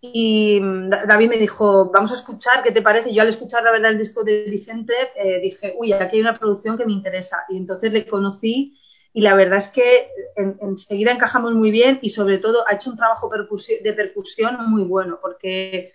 Y 0.00 0.60
mm, 0.60 0.90
David 0.90 1.28
me 1.28 1.38
dijo, 1.38 1.90
vamos 1.90 2.12
a 2.12 2.14
escuchar, 2.14 2.62
¿qué 2.62 2.72
te 2.72 2.82
parece? 2.82 3.12
Yo 3.12 3.22
al 3.22 3.28
escuchar 3.28 3.64
la 3.64 3.72
verdad 3.72 3.90
el 3.90 3.98
disco 3.98 4.22
de 4.24 4.44
Vicente 4.44 4.94
eh, 5.16 5.40
dije, 5.40 5.74
uy, 5.78 5.92
aquí 5.92 6.16
hay 6.16 6.22
una 6.22 6.34
producción 6.34 6.76
que 6.76 6.86
me 6.86 6.92
interesa. 6.92 7.44
Y 7.48 7.56
entonces 7.56 7.92
le 7.92 8.06
conocí 8.06 8.78
y 9.12 9.22
la 9.22 9.34
verdad 9.34 9.58
es 9.58 9.68
que 9.68 10.10
enseguida 10.36 11.12
encajamos 11.12 11.54
muy 11.54 11.70
bien 11.70 11.98
y 12.02 12.10
sobre 12.10 12.38
todo 12.38 12.64
ha 12.68 12.74
hecho 12.74 12.90
un 12.90 12.96
trabajo 12.96 13.28
de 13.30 13.92
percusión 13.92 14.70
muy 14.70 14.82
bueno 14.82 15.18
porque 15.20 15.92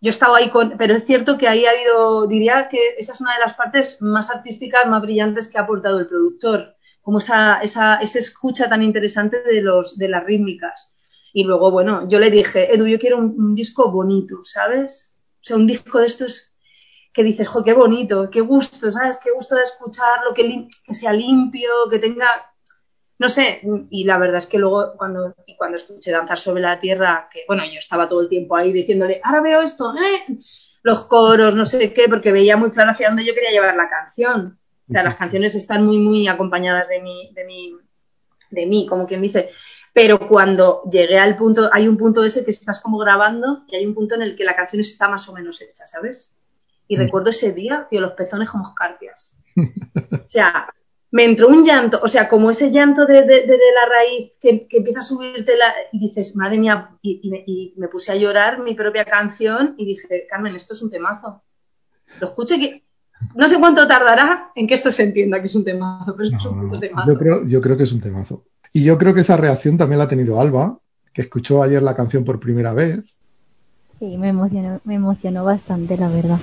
yo 0.00 0.10
estaba 0.10 0.38
ahí 0.38 0.48
con, 0.50 0.76
pero 0.78 0.94
es 0.94 1.04
cierto 1.04 1.36
que 1.36 1.46
ahí 1.46 1.66
ha 1.66 1.70
habido, 1.70 2.26
diría 2.26 2.68
que 2.70 2.78
esa 2.98 3.12
es 3.12 3.20
una 3.20 3.34
de 3.34 3.40
las 3.40 3.54
partes 3.54 4.00
más 4.00 4.30
artísticas, 4.30 4.86
más 4.86 5.02
brillantes 5.02 5.48
que 5.48 5.58
ha 5.58 5.62
aportado 5.62 5.98
el 5.98 6.06
productor, 6.06 6.74
como 7.02 7.18
esa, 7.18 7.60
esa, 7.60 7.96
esa 7.96 8.18
escucha 8.18 8.68
tan 8.68 8.82
interesante 8.82 9.42
de 9.42 9.60
los, 9.60 9.98
de 9.98 10.08
las 10.08 10.24
rítmicas. 10.24 10.94
Y 11.32 11.44
luego, 11.44 11.70
bueno, 11.70 12.08
yo 12.08 12.18
le 12.18 12.30
dije, 12.30 12.74
Edu, 12.74 12.86
yo 12.86 12.98
quiero 12.98 13.18
un, 13.18 13.54
disco 13.54 13.90
bonito, 13.90 14.40
¿sabes? 14.44 15.18
O 15.34 15.44
sea, 15.44 15.56
un 15.56 15.66
disco 15.66 15.98
de 15.98 16.06
estos 16.06 16.52
que 17.12 17.22
dices, 17.22 17.46
jo, 17.48 17.62
qué 17.62 17.74
bonito, 17.74 18.30
qué 18.30 18.40
gusto, 18.40 18.90
¿sabes? 18.90 19.18
Qué 19.22 19.30
gusto 19.32 19.54
de 19.54 19.64
escucharlo, 19.64 20.32
que, 20.34 20.68
que 20.84 20.94
sea 20.94 21.12
limpio, 21.12 21.70
que 21.90 21.98
tenga, 21.98 22.49
no 23.20 23.28
sé, 23.28 23.60
y 23.90 24.04
la 24.04 24.16
verdad 24.16 24.38
es 24.38 24.46
que 24.46 24.56
luego 24.56 24.94
cuando, 24.96 25.34
y 25.44 25.54
cuando 25.54 25.76
escuché 25.76 26.10
Danzar 26.10 26.38
sobre 26.38 26.62
la 26.62 26.78
Tierra, 26.78 27.28
que 27.30 27.44
bueno, 27.46 27.62
yo 27.66 27.78
estaba 27.78 28.08
todo 28.08 28.22
el 28.22 28.30
tiempo 28.30 28.56
ahí 28.56 28.72
diciéndole, 28.72 29.20
ahora 29.22 29.42
veo 29.42 29.60
esto, 29.60 29.92
¿eh? 29.94 30.38
los 30.82 31.04
coros, 31.04 31.54
no 31.54 31.66
sé 31.66 31.92
qué, 31.92 32.08
porque 32.08 32.32
veía 32.32 32.56
muy 32.56 32.72
claro 32.72 32.92
hacia 32.92 33.08
dónde 33.08 33.26
yo 33.26 33.34
quería 33.34 33.50
llevar 33.50 33.76
la 33.76 33.90
canción. 33.90 34.58
O 34.88 34.90
sea, 34.90 35.02
las 35.02 35.16
canciones 35.16 35.54
están 35.54 35.84
muy, 35.84 35.98
muy 35.98 36.28
acompañadas 36.28 36.88
de 36.88 37.02
mí, 37.02 37.30
de 37.34 37.44
mí, 37.44 37.76
de 38.50 38.64
mí, 38.64 38.86
como 38.88 39.06
quien 39.06 39.20
dice. 39.20 39.50
Pero 39.92 40.18
cuando 40.18 40.82
llegué 40.90 41.18
al 41.18 41.36
punto, 41.36 41.68
hay 41.70 41.88
un 41.88 41.98
punto 41.98 42.24
ese 42.24 42.42
que 42.42 42.52
estás 42.52 42.80
como 42.80 42.96
grabando 42.96 43.64
y 43.68 43.76
hay 43.76 43.84
un 43.84 43.94
punto 43.94 44.14
en 44.14 44.22
el 44.22 44.34
que 44.34 44.44
la 44.44 44.56
canción 44.56 44.80
está 44.80 45.08
más 45.08 45.28
o 45.28 45.34
menos 45.34 45.60
hecha, 45.60 45.86
¿sabes? 45.86 46.38
Y 46.88 46.96
recuerdo 46.96 47.28
ese 47.28 47.52
día, 47.52 47.86
tío, 47.90 48.00
los 48.00 48.14
pezones 48.14 48.48
como 48.48 48.70
escarpias. 48.70 49.38
o 49.56 50.30
sea, 50.30 50.72
me 51.12 51.24
entró 51.24 51.48
un 51.48 51.64
llanto, 51.64 52.00
o 52.02 52.08
sea, 52.08 52.28
como 52.28 52.50
ese 52.50 52.70
llanto 52.70 53.04
de, 53.04 53.24
la 53.24 53.88
raíz 53.88 54.32
que, 54.40 54.66
empieza 54.70 55.00
a 55.00 55.02
subirte 55.02 55.56
la, 55.56 55.66
y 55.92 55.98
dices, 55.98 56.36
madre 56.36 56.58
mía, 56.58 56.90
y, 57.02 57.74
me, 57.76 57.88
puse 57.88 58.12
a 58.12 58.16
llorar 58.16 58.62
mi 58.62 58.74
propia 58.74 59.04
canción 59.04 59.74
y 59.76 59.86
dije, 59.86 60.26
Carmen, 60.30 60.54
esto 60.54 60.74
es 60.74 60.82
un 60.82 60.90
temazo. 60.90 61.42
Lo 62.20 62.26
escuche 62.26 62.58
que 62.58 62.84
no 63.34 63.48
sé 63.48 63.58
cuánto 63.58 63.86
tardará 63.86 64.52
en 64.54 64.66
que 64.66 64.74
esto 64.74 64.90
se 64.92 65.02
entienda 65.02 65.40
que 65.40 65.46
es 65.46 65.54
un 65.54 65.64
temazo, 65.64 66.14
pero 66.16 66.28
esto 66.28 66.38
es 66.38 66.44
un 66.46 66.80
temazo. 66.80 67.12
Yo 67.12 67.18
creo, 67.18 67.46
yo 67.46 67.60
creo 67.60 67.76
que 67.76 67.84
es 67.84 67.92
un 67.92 68.00
temazo. 68.00 68.44
Y 68.72 68.84
yo 68.84 68.96
creo 68.96 69.12
que 69.12 69.20
esa 69.20 69.36
reacción 69.36 69.76
también 69.76 69.98
la 69.98 70.04
ha 70.04 70.08
tenido 70.08 70.40
Alba, 70.40 70.78
que 71.12 71.22
escuchó 71.22 71.62
ayer 71.62 71.82
la 71.82 71.96
canción 71.96 72.24
por 72.24 72.38
primera 72.38 72.72
vez. 72.72 73.00
Sí, 73.98 74.16
me 74.16 74.28
emocionó, 74.28 74.80
me 74.84 74.94
emocionó 74.94 75.44
bastante, 75.44 75.96
la 75.96 76.08
verdad. 76.08 76.38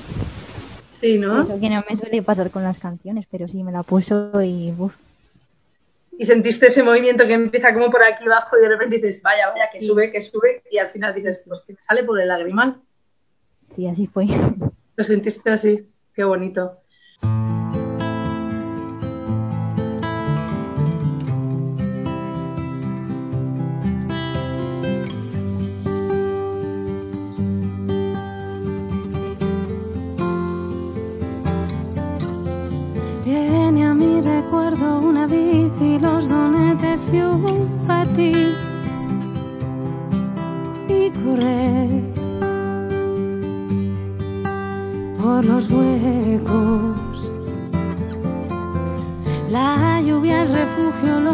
Sí, 1.00 1.18
¿no? 1.18 1.44
Eso 1.44 1.60
que 1.60 1.70
no 1.70 1.84
me 1.89 1.96
suele 1.96 2.22
pasar 2.24 2.50
con 2.50 2.63
las 2.63 2.80
canciones, 2.80 3.25
pero 3.30 3.48
sí, 3.48 3.63
me 3.63 3.72
la 3.72 3.84
puso 3.84 4.42
y... 4.42 4.74
Uf. 4.77 4.94
Y 6.20 6.25
sentiste 6.25 6.68
ese 6.68 6.82
movimiento 6.82 7.27
que 7.27 7.34
empieza 7.34 7.74
como 7.74 7.92
por 7.92 8.04
aquí 8.04 8.25
abajo 8.25 8.58
y 8.58 8.62
de 8.62 8.70
repente 8.70 8.96
dices, 8.96 9.22
vaya, 9.22 9.51
vaya, 9.51 9.70
que 9.72 9.80
sube, 9.80 10.12
que 10.12 10.22
sube, 10.24 10.63
y 10.72 10.80
al 10.80 10.89
final 10.89 11.13
dices, 11.13 11.44
pues 11.48 11.62
que 11.62 11.74
me 11.74 11.82
sale 11.82 12.04
por 12.04 12.20
el 12.20 12.27
lagrimal. 12.27 12.82
Sí, 13.75 13.88
así 13.88 14.08
fue. 14.08 14.25
Lo 14.96 15.04
sentiste 15.04 15.51
así, 15.51 15.88
qué 16.16 16.24
bonito. 16.24 16.80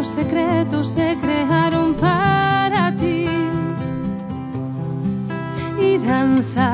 los 0.04 0.12
secretos 0.12 0.88
se 0.88 1.16
crearon 1.18 1.94
para 1.94 2.94
ti. 2.94 3.26
Y 5.80 5.98
danza 5.98 6.73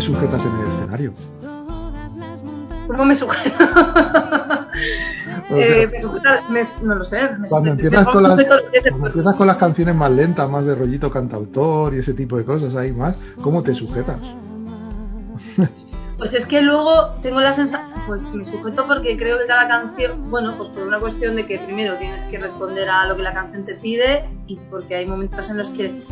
te 0.00 0.06
sujetas 0.06 0.42
en 0.46 0.60
el 0.60 0.66
escenario? 0.72 1.12
¿Cómo 2.86 3.04
me 3.04 3.14
sujeto? 3.14 3.54
eh, 5.50 5.90
me 6.48 6.62
no 6.82 6.94
lo 6.94 7.04
sé. 7.04 7.30
cuando, 7.48 7.70
empiezas 7.72 8.06
con 8.06 8.22
las, 8.22 8.44
cuando 8.88 9.06
empiezas 9.06 9.36
con 9.36 9.46
las 9.46 9.56
canciones 9.58 9.94
más 9.94 10.10
lentas, 10.10 10.48
más 10.50 10.64
de 10.64 10.74
rollito 10.74 11.10
cantautor 11.10 11.94
y 11.94 11.98
ese 11.98 12.14
tipo 12.14 12.38
de 12.38 12.44
cosas 12.44 12.74
ahí 12.76 12.92
más, 12.92 13.14
¿cómo 13.42 13.62
te 13.62 13.74
sujetas? 13.74 14.18
Pues 16.16 16.34
es 16.34 16.44
que 16.44 16.60
luego 16.60 17.14
tengo 17.22 17.40
la 17.40 17.54
sensación, 17.54 17.94
pues 18.06 18.34
me 18.34 18.44
sujeto 18.44 18.86
porque 18.86 19.16
creo 19.16 19.38
que 19.38 19.46
cada 19.46 19.66
canción, 19.66 20.30
bueno, 20.30 20.54
pues 20.58 20.68
por 20.68 20.86
una 20.86 20.98
cuestión 20.98 21.34
de 21.34 21.46
que 21.46 21.58
primero 21.58 21.96
tienes 21.96 22.26
que 22.26 22.36
responder 22.36 22.90
a 22.90 23.06
lo 23.06 23.16
que 23.16 23.22
la 23.22 23.32
canción 23.32 23.64
te 23.64 23.74
pide 23.76 24.28
y 24.46 24.56
porque 24.70 24.96
hay 24.96 25.06
momentos 25.06 25.48
en 25.48 25.56
los 25.56 25.70
que 25.70 26.02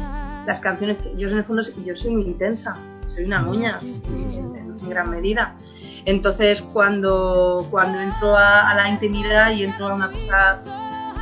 las 0.46 0.60
canciones, 0.60 0.96
yo 1.14 1.28
en 1.28 1.36
el 1.36 1.44
fondo 1.44 1.62
yo 1.84 1.94
soy 1.94 2.12
muy 2.12 2.22
intensa, 2.22 2.78
soy 3.08 3.24
una 3.24 3.40
muña 3.40 3.78
en, 4.06 4.76
gran 4.88 5.10
medida. 5.10 5.56
Entonces 6.04 6.62
cuando, 6.62 7.66
cuando 7.70 7.98
entro 8.00 8.36
a, 8.36 8.72
la 8.74 8.88
intimidad 8.88 9.50
y 9.52 9.64
entro 9.64 9.88
a 9.88 9.94
una 9.94 10.08
cosa, 10.08 10.56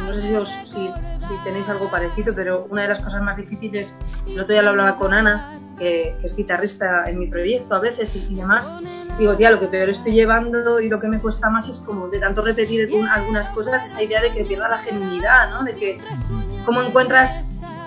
no 0.05 0.13
sé 0.13 0.21
si, 0.21 0.35
os, 0.35 0.51
si, 0.65 0.89
tenéis 1.43 1.69
algo 1.69 1.91
parecido, 1.91 2.35
pero 2.35 2.67
una 2.71 2.83
de 2.83 2.89
las 2.89 3.01
cosas 3.01 3.23
más 3.23 3.37
difíciles, 3.37 3.97
el 4.27 4.39
otro 4.39 4.53
día 4.53 4.63
lo 4.63 4.71
hablaba 4.71 4.97
con 4.97 5.15
Ana, 5.15 5.59
que, 5.79 6.17
es 6.23 6.37
guitarrista 6.37 7.09
en 7.09 7.19
mi 7.19 7.27
proyecto 7.27 7.75
a 7.75 7.81
veces 7.81 8.15
y, 8.15 8.35
demás, 8.35 8.71
digo, 9.19 9.35
tía, 9.37 9.51
lo 9.51 9.59
que 9.59 9.67
peor 9.67 9.89
estoy 9.89 10.13
llevando 10.13 10.81
y 10.81 10.89
lo 10.89 11.01
que 11.01 11.09
me 11.09 11.19
cuesta 11.19 11.49
más 11.51 11.69
es 11.69 11.81
como 11.81 12.09
de 12.09 12.21
tanto 12.21 12.43
repetir 12.43 12.89
algunas 13.11 13.49
cosas, 13.49 13.85
esa 13.85 14.03
idea 14.03 14.21
de 14.21 14.31
que 14.31 14.45
pierda 14.45 14.69
la 14.69 14.79
genuinidad, 14.79 15.51
¿no? 15.51 15.65
De 15.65 15.75
que 15.75 15.99
cómo 16.65 16.83
encuentras 16.83 17.45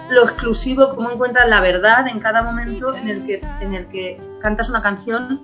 lo 0.10 0.24
exclusivo, 0.24 0.96
cómo 0.96 1.12
encuentras 1.12 1.48
la 1.48 1.62
verdad 1.62 2.08
en 2.08 2.20
cada 2.20 2.42
momento 2.42 2.96
en 2.96 3.08
el 3.10 3.25
que, 3.25 3.42
en 3.62 3.75
el 3.75 3.88
que 3.88 4.20
cantas 4.42 4.70
una 4.70 4.82
canción 4.82 5.42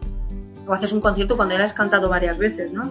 o 0.68 0.74
haces 0.74 0.92
un 0.92 1.02
concierto 1.02 1.36
cuando 1.36 1.54
ya 1.54 1.60
la 1.60 1.66
has 1.66 1.74
cantado 1.74 2.10
varias 2.10 2.38
veces, 2.38 2.72
¿no? 2.72 2.90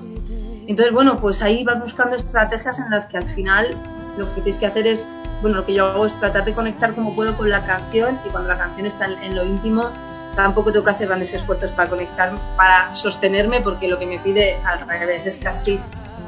Entonces, 0.66 0.94
bueno, 0.94 1.18
pues 1.18 1.42
ahí 1.42 1.64
vas 1.64 1.80
buscando 1.80 2.16
estrategias 2.16 2.78
en 2.78 2.90
las 2.90 3.06
que 3.06 3.18
al 3.18 3.28
final 3.34 3.74
lo 4.16 4.26
que 4.34 4.40
tienes 4.40 4.58
que 4.58 4.66
hacer 4.66 4.86
es, 4.86 5.10
bueno, 5.42 5.58
lo 5.58 5.66
que 5.66 5.74
yo 5.74 5.86
hago 5.86 6.06
es 6.06 6.18
tratar 6.18 6.44
de 6.44 6.54
conectar 6.54 6.94
como 6.94 7.14
puedo 7.14 7.36
con 7.36 7.50
la 7.50 7.66
canción 7.66 8.18
y 8.24 8.30
cuando 8.30 8.48
la 8.48 8.58
canción 8.58 8.86
está 8.86 9.06
en, 9.06 9.34
lo 9.34 9.44
íntimo, 9.44 9.90
tampoco 10.36 10.72
tengo 10.72 10.84
que 10.84 10.92
hacer 10.92 11.08
grandes 11.08 11.34
esfuerzos 11.34 11.72
para 11.72 11.90
conectar, 11.90 12.32
para 12.56 12.94
sostenerme, 12.94 13.60
porque 13.60 13.88
lo 13.88 13.98
que 13.98 14.06
me 14.06 14.18
pide 14.18 14.56
al 14.64 14.86
revés 14.88 15.26
es 15.26 15.36
casi 15.36 15.80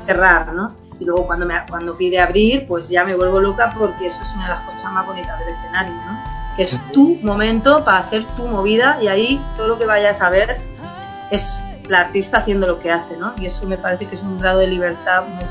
cerrar, 0.04 0.52
¿no? 0.52 0.74
Y 0.98 1.04
luego 1.04 1.26
cuando, 1.26 1.46
me, 1.46 1.54
cuando 1.68 1.96
pide 1.96 2.20
abrir, 2.20 2.66
pues 2.66 2.88
ya 2.88 3.04
me 3.04 3.14
vuelvo 3.14 3.40
loca 3.40 3.72
porque 3.76 4.06
eso 4.06 4.22
es 4.22 4.34
una 4.34 4.44
de 4.44 4.50
las 4.50 4.60
cosas 4.62 4.92
más 4.92 5.06
bonitas 5.06 5.38
del 5.38 5.48
escenario, 5.48 5.92
¿no? 5.92 6.18
Que 6.56 6.62
es 6.62 6.80
tu 6.92 7.16
momento 7.22 7.84
para 7.84 7.98
hacer 7.98 8.24
tu 8.36 8.46
movida 8.46 8.98
y 9.02 9.08
ahí 9.08 9.44
todo 9.56 9.68
lo 9.68 9.78
que 9.78 9.84
vayas 9.84 10.22
a 10.22 10.30
ver 10.30 10.56
es 11.30 11.62
la 11.88 12.00
artista 12.00 12.38
haciendo 12.38 12.66
lo 12.66 12.80
que 12.80 12.90
hace, 12.90 13.16
¿no? 13.16 13.34
Y 13.38 13.46
eso 13.46 13.66
me 13.66 13.76
parece 13.76 14.06
que 14.06 14.16
es 14.16 14.22
un 14.22 14.40
grado 14.40 14.60
de 14.60 14.68
libertad 14.68 15.24
muy 15.26 15.44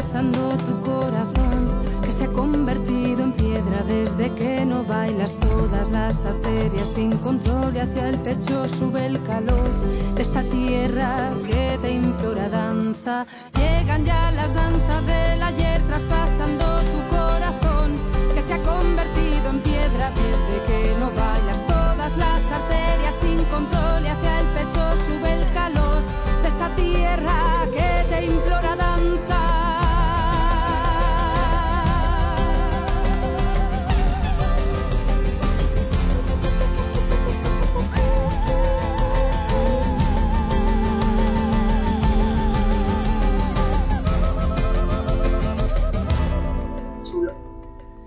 traspasando 0.00 0.56
tu 0.56 0.80
corazón 0.80 2.00
que 2.02 2.10
se 2.10 2.24
ha 2.24 2.32
convertido 2.32 3.22
en 3.22 3.32
piedra 3.32 3.82
desde 3.86 4.32
que 4.32 4.64
no 4.64 4.82
bailas 4.82 5.36
todas 5.36 5.90
las 5.90 6.24
arterias 6.24 6.88
sin 6.88 7.18
control 7.18 7.76
y 7.76 7.80
hacia 7.80 8.08
el 8.08 8.18
pecho 8.20 8.66
sube 8.66 9.04
el 9.04 9.22
calor 9.24 9.68
de 10.14 10.22
esta 10.22 10.42
tierra 10.42 11.32
que 11.46 11.78
te 11.82 11.92
implora 11.92 12.48
danza. 12.48 13.26
Llegan 13.54 14.06
ya 14.06 14.30
las 14.30 14.54
danzas 14.54 15.04
del 15.04 15.42
ayer 15.42 15.82
traspasando 15.82 16.64
tu 16.92 17.14
corazón 17.14 17.98
que 18.34 18.40
se 18.40 18.54
ha 18.54 18.62
convertido 18.62 19.50
en 19.50 19.60
piedra 19.60 20.12
desde 20.12 20.56
que 20.66 20.94
no 20.98 21.10
bailas 21.10 21.66
todas 21.66 22.16
las 22.16 22.42
arterias 22.50 23.14
sin 23.20 23.44
control 23.44 24.02
y 24.02 24.08
hacia 24.08 24.40
el 24.40 24.46
pecho 24.54 24.96
sube 25.06 25.42
el 25.42 25.52
calor 25.52 26.00
de 26.40 26.48
esta 26.48 26.74
tierra 26.74 27.66
que 27.70 28.06
te 28.08 28.24
implora 28.24 28.76
danza. 28.76 29.69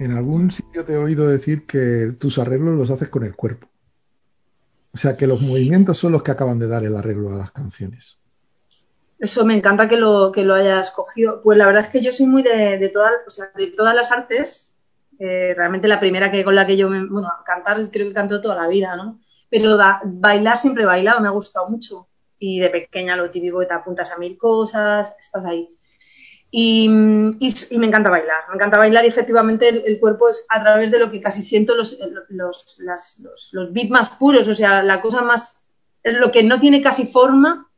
En 0.03 0.11
algún 0.11 0.51
sitio 0.51 0.83
te 0.83 0.93
he 0.93 0.97
oído 0.97 1.29
decir 1.29 1.65
que 1.65 2.13
tus 2.19 2.37
arreglos 2.37 2.77
los 2.77 2.89
haces 2.89 3.07
con 3.07 3.23
el 3.23 3.37
cuerpo. 3.37 3.69
O 4.93 4.97
sea, 4.97 5.15
que 5.15 5.27
los 5.27 5.39
movimientos 5.39 5.97
son 5.97 6.11
los 6.11 6.23
que 6.23 6.31
acaban 6.31 6.59
de 6.59 6.67
dar 6.67 6.83
el 6.83 6.93
arreglo 6.97 7.33
a 7.33 7.37
las 7.37 7.51
canciones. 7.51 8.17
Eso 9.17 9.45
me 9.45 9.55
encanta 9.55 9.87
que 9.87 9.95
lo, 9.95 10.29
que 10.33 10.43
lo 10.43 10.55
hayas 10.55 10.91
cogido. 10.91 11.41
Pues 11.41 11.57
la 11.57 11.65
verdad 11.65 11.83
es 11.83 11.87
que 11.87 12.01
yo 12.01 12.11
soy 12.11 12.25
muy 12.25 12.43
de, 12.43 12.77
de, 12.77 12.89
todas, 12.89 13.13
o 13.25 13.31
sea, 13.31 13.49
de 13.55 13.67
todas 13.67 13.95
las 13.95 14.11
artes. 14.11 14.77
eh, 15.19 15.53
realmente 15.55 15.87
la 15.87 16.01
primera 16.01 16.29
que 16.29 16.43
con 16.43 16.55
la 16.55 16.67
que 16.67 16.75
yo 16.75 16.89
me. 16.89 17.05
Bueno, 17.05 17.29
cantar 17.45 17.77
creo 17.89 18.05
que 18.05 18.13
canto 18.13 18.41
toda 18.41 18.55
la 18.55 18.67
vida, 18.67 18.97
¿no? 18.97 19.21
Pero 19.49 19.77
bailar 20.03 20.57
siempre 20.57 20.83
he 20.83 20.85
bailado, 20.85 21.21
me 21.21 21.29
ha 21.29 21.31
gustado 21.31 21.69
mucho. 21.69 22.09
Y 22.39 22.59
de 22.59 22.69
pequeña 22.69 23.15
lo 23.15 23.31
típico 23.31 23.59
que 23.59 23.67
te 23.67 23.73
apuntas 23.73 24.11
a 24.11 24.17
mil 24.17 24.37
cosas, 24.37 25.15
estás 25.17 25.45
ahí. 25.45 25.69
Y, 26.55 26.85
y- 27.39 27.53
y 27.71 27.77
me 27.79 27.87
encanta 27.87 28.11
bailar, 28.11 28.43
me 28.49 28.55
encanta 28.55 28.77
bailar 28.77 29.03
y 29.05 29.07
efectivamente 29.07 29.69
el, 29.69 29.83
el 29.87 29.99
cuerpo 29.99 30.29
es 30.29 30.45
a 30.49 30.61
través 30.61 30.91
de 30.91 30.99
lo 30.99 31.09
que 31.09 31.19
casi 31.19 31.41
siento 31.41 31.73
los, 31.75 31.97
los, 32.29 32.77
las- 32.79 33.19
los, 33.23 33.49
los 33.53 33.73
beats 33.73 33.89
más 33.89 34.09
puros, 34.11 34.47
o 34.47 34.53
sea, 34.53 34.83
la 34.83 35.01
cosa 35.01 35.23
más, 35.23 35.65
lo 36.03 36.31
que 36.31 36.43
no 36.43 36.59
tiene 36.59 36.81
casi 36.81 37.07
forma, 37.07 37.69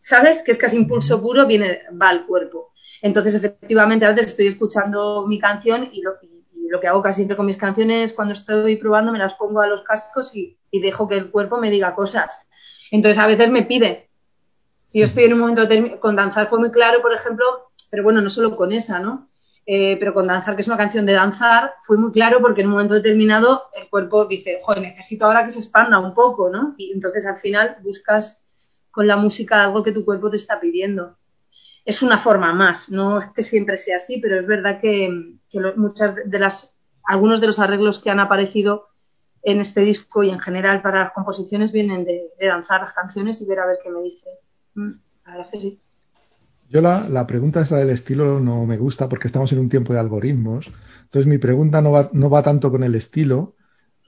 ¿sabes? 0.00 0.42
Que 0.42 0.52
es 0.52 0.58
casi 0.58 0.76
impulso 0.76 1.20
puro, 1.20 1.46
viene, 1.46 1.80
va 2.00 2.08
al 2.08 2.26
cuerpo. 2.26 2.70
Entonces, 3.02 3.34
efectivamente, 3.34 4.06
a 4.06 4.10
veces 4.10 4.26
estoy 4.26 4.46
escuchando 4.46 5.26
mi 5.26 5.38
canción 5.38 5.88
y 5.92 6.02
lo, 6.02 6.12
y- 6.22 6.68
lo 6.68 6.80
que 6.80 6.86
hago 6.88 7.02
casi 7.02 7.16
siempre 7.16 7.36
con 7.36 7.46
mis 7.46 7.56
canciones, 7.56 8.12
cuando 8.12 8.32
estoy 8.32 8.76
probando, 8.76 9.10
me 9.12 9.18
las 9.18 9.34
pongo 9.34 9.60
a 9.60 9.66
los 9.66 9.82
cascos 9.82 10.34
y, 10.36 10.56
y 10.70 10.80
dejo 10.80 11.08
que 11.08 11.16
el 11.16 11.30
cuerpo 11.30 11.58
me 11.58 11.70
diga 11.70 11.94
cosas. 11.94 12.38
Entonces, 12.90 13.18
a 13.18 13.26
veces 13.26 13.50
me 13.50 13.62
pide. 13.62 14.08
Si 14.86 14.98
yo 15.00 15.04
estoy 15.06 15.24
en 15.24 15.34
un 15.34 15.40
momento 15.40 15.68
con 16.00 16.16
danzar 16.16 16.48
fue 16.48 16.58
muy 16.58 16.72
claro, 16.72 17.02
por 17.02 17.14
ejemplo, 17.14 17.69
pero 17.90 18.02
bueno, 18.02 18.20
no 18.20 18.28
solo 18.28 18.56
con 18.56 18.72
esa, 18.72 18.98
¿no? 19.00 19.28
Eh, 19.66 19.96
pero 19.98 20.14
con 20.14 20.26
danzar, 20.26 20.56
que 20.56 20.62
es 20.62 20.68
una 20.68 20.76
canción 20.76 21.06
de 21.06 21.12
danzar, 21.12 21.74
fue 21.82 21.96
muy 21.96 22.12
claro 22.12 22.40
porque 22.40 22.62
en 22.62 22.68
un 22.68 22.72
momento 22.72 22.94
determinado 22.94 23.64
el 23.74 23.88
cuerpo 23.88 24.26
dice, 24.26 24.58
joder, 24.60 24.82
necesito 24.82 25.26
ahora 25.26 25.44
que 25.44 25.50
se 25.50 25.60
expanda 25.60 25.98
un 25.98 26.14
poco, 26.14 26.50
¿no? 26.50 26.74
Y 26.78 26.92
entonces 26.92 27.26
al 27.26 27.36
final 27.36 27.76
buscas 27.82 28.44
con 28.90 29.06
la 29.06 29.16
música 29.16 29.62
algo 29.62 29.82
que 29.82 29.92
tu 29.92 30.04
cuerpo 30.04 30.30
te 30.30 30.36
está 30.36 30.58
pidiendo. 30.58 31.18
Es 31.84 32.02
una 32.02 32.18
forma 32.18 32.52
más, 32.52 32.90
no 32.90 33.18
es 33.20 33.28
que 33.30 33.42
siempre 33.42 33.76
sea 33.76 33.96
así, 33.96 34.18
pero 34.20 34.38
es 34.38 34.46
verdad 34.46 34.78
que, 34.80 35.36
que 35.48 35.60
muchas 35.76 36.14
de 36.14 36.38
las, 36.38 36.76
algunos 37.04 37.40
de 37.40 37.46
los 37.48 37.58
arreglos 37.58 37.98
que 37.98 38.10
han 38.10 38.20
aparecido 38.20 38.88
en 39.42 39.60
este 39.60 39.80
disco 39.82 40.22
y 40.22 40.30
en 40.30 40.40
general 40.40 40.82
para 40.82 41.00
las 41.00 41.12
composiciones 41.12 41.72
vienen 41.72 42.04
de, 42.04 42.30
de 42.38 42.46
danzar 42.46 42.80
las 42.82 42.92
canciones 42.92 43.40
y 43.40 43.46
ver 43.46 43.60
a 43.60 43.66
ver 43.66 43.78
qué 43.82 43.90
me 43.90 44.02
dice. 44.02 44.28
Mm, 44.74 44.92
La 45.26 45.36
verdad 45.36 45.50
sí. 45.58 45.80
Yo 46.70 46.80
la, 46.80 47.08
la 47.08 47.26
pregunta 47.26 47.62
esta 47.62 47.78
del 47.78 47.90
estilo 47.90 48.38
no 48.38 48.64
me 48.64 48.76
gusta 48.76 49.08
porque 49.08 49.26
estamos 49.26 49.50
en 49.50 49.58
un 49.58 49.68
tiempo 49.68 49.92
de 49.92 49.98
algoritmos. 49.98 50.70
Entonces 51.02 51.26
mi 51.26 51.38
pregunta 51.38 51.82
no 51.82 51.90
va, 51.90 52.10
no 52.12 52.30
va 52.30 52.44
tanto 52.44 52.70
con 52.70 52.84
el 52.84 52.94
estilo, 52.94 53.56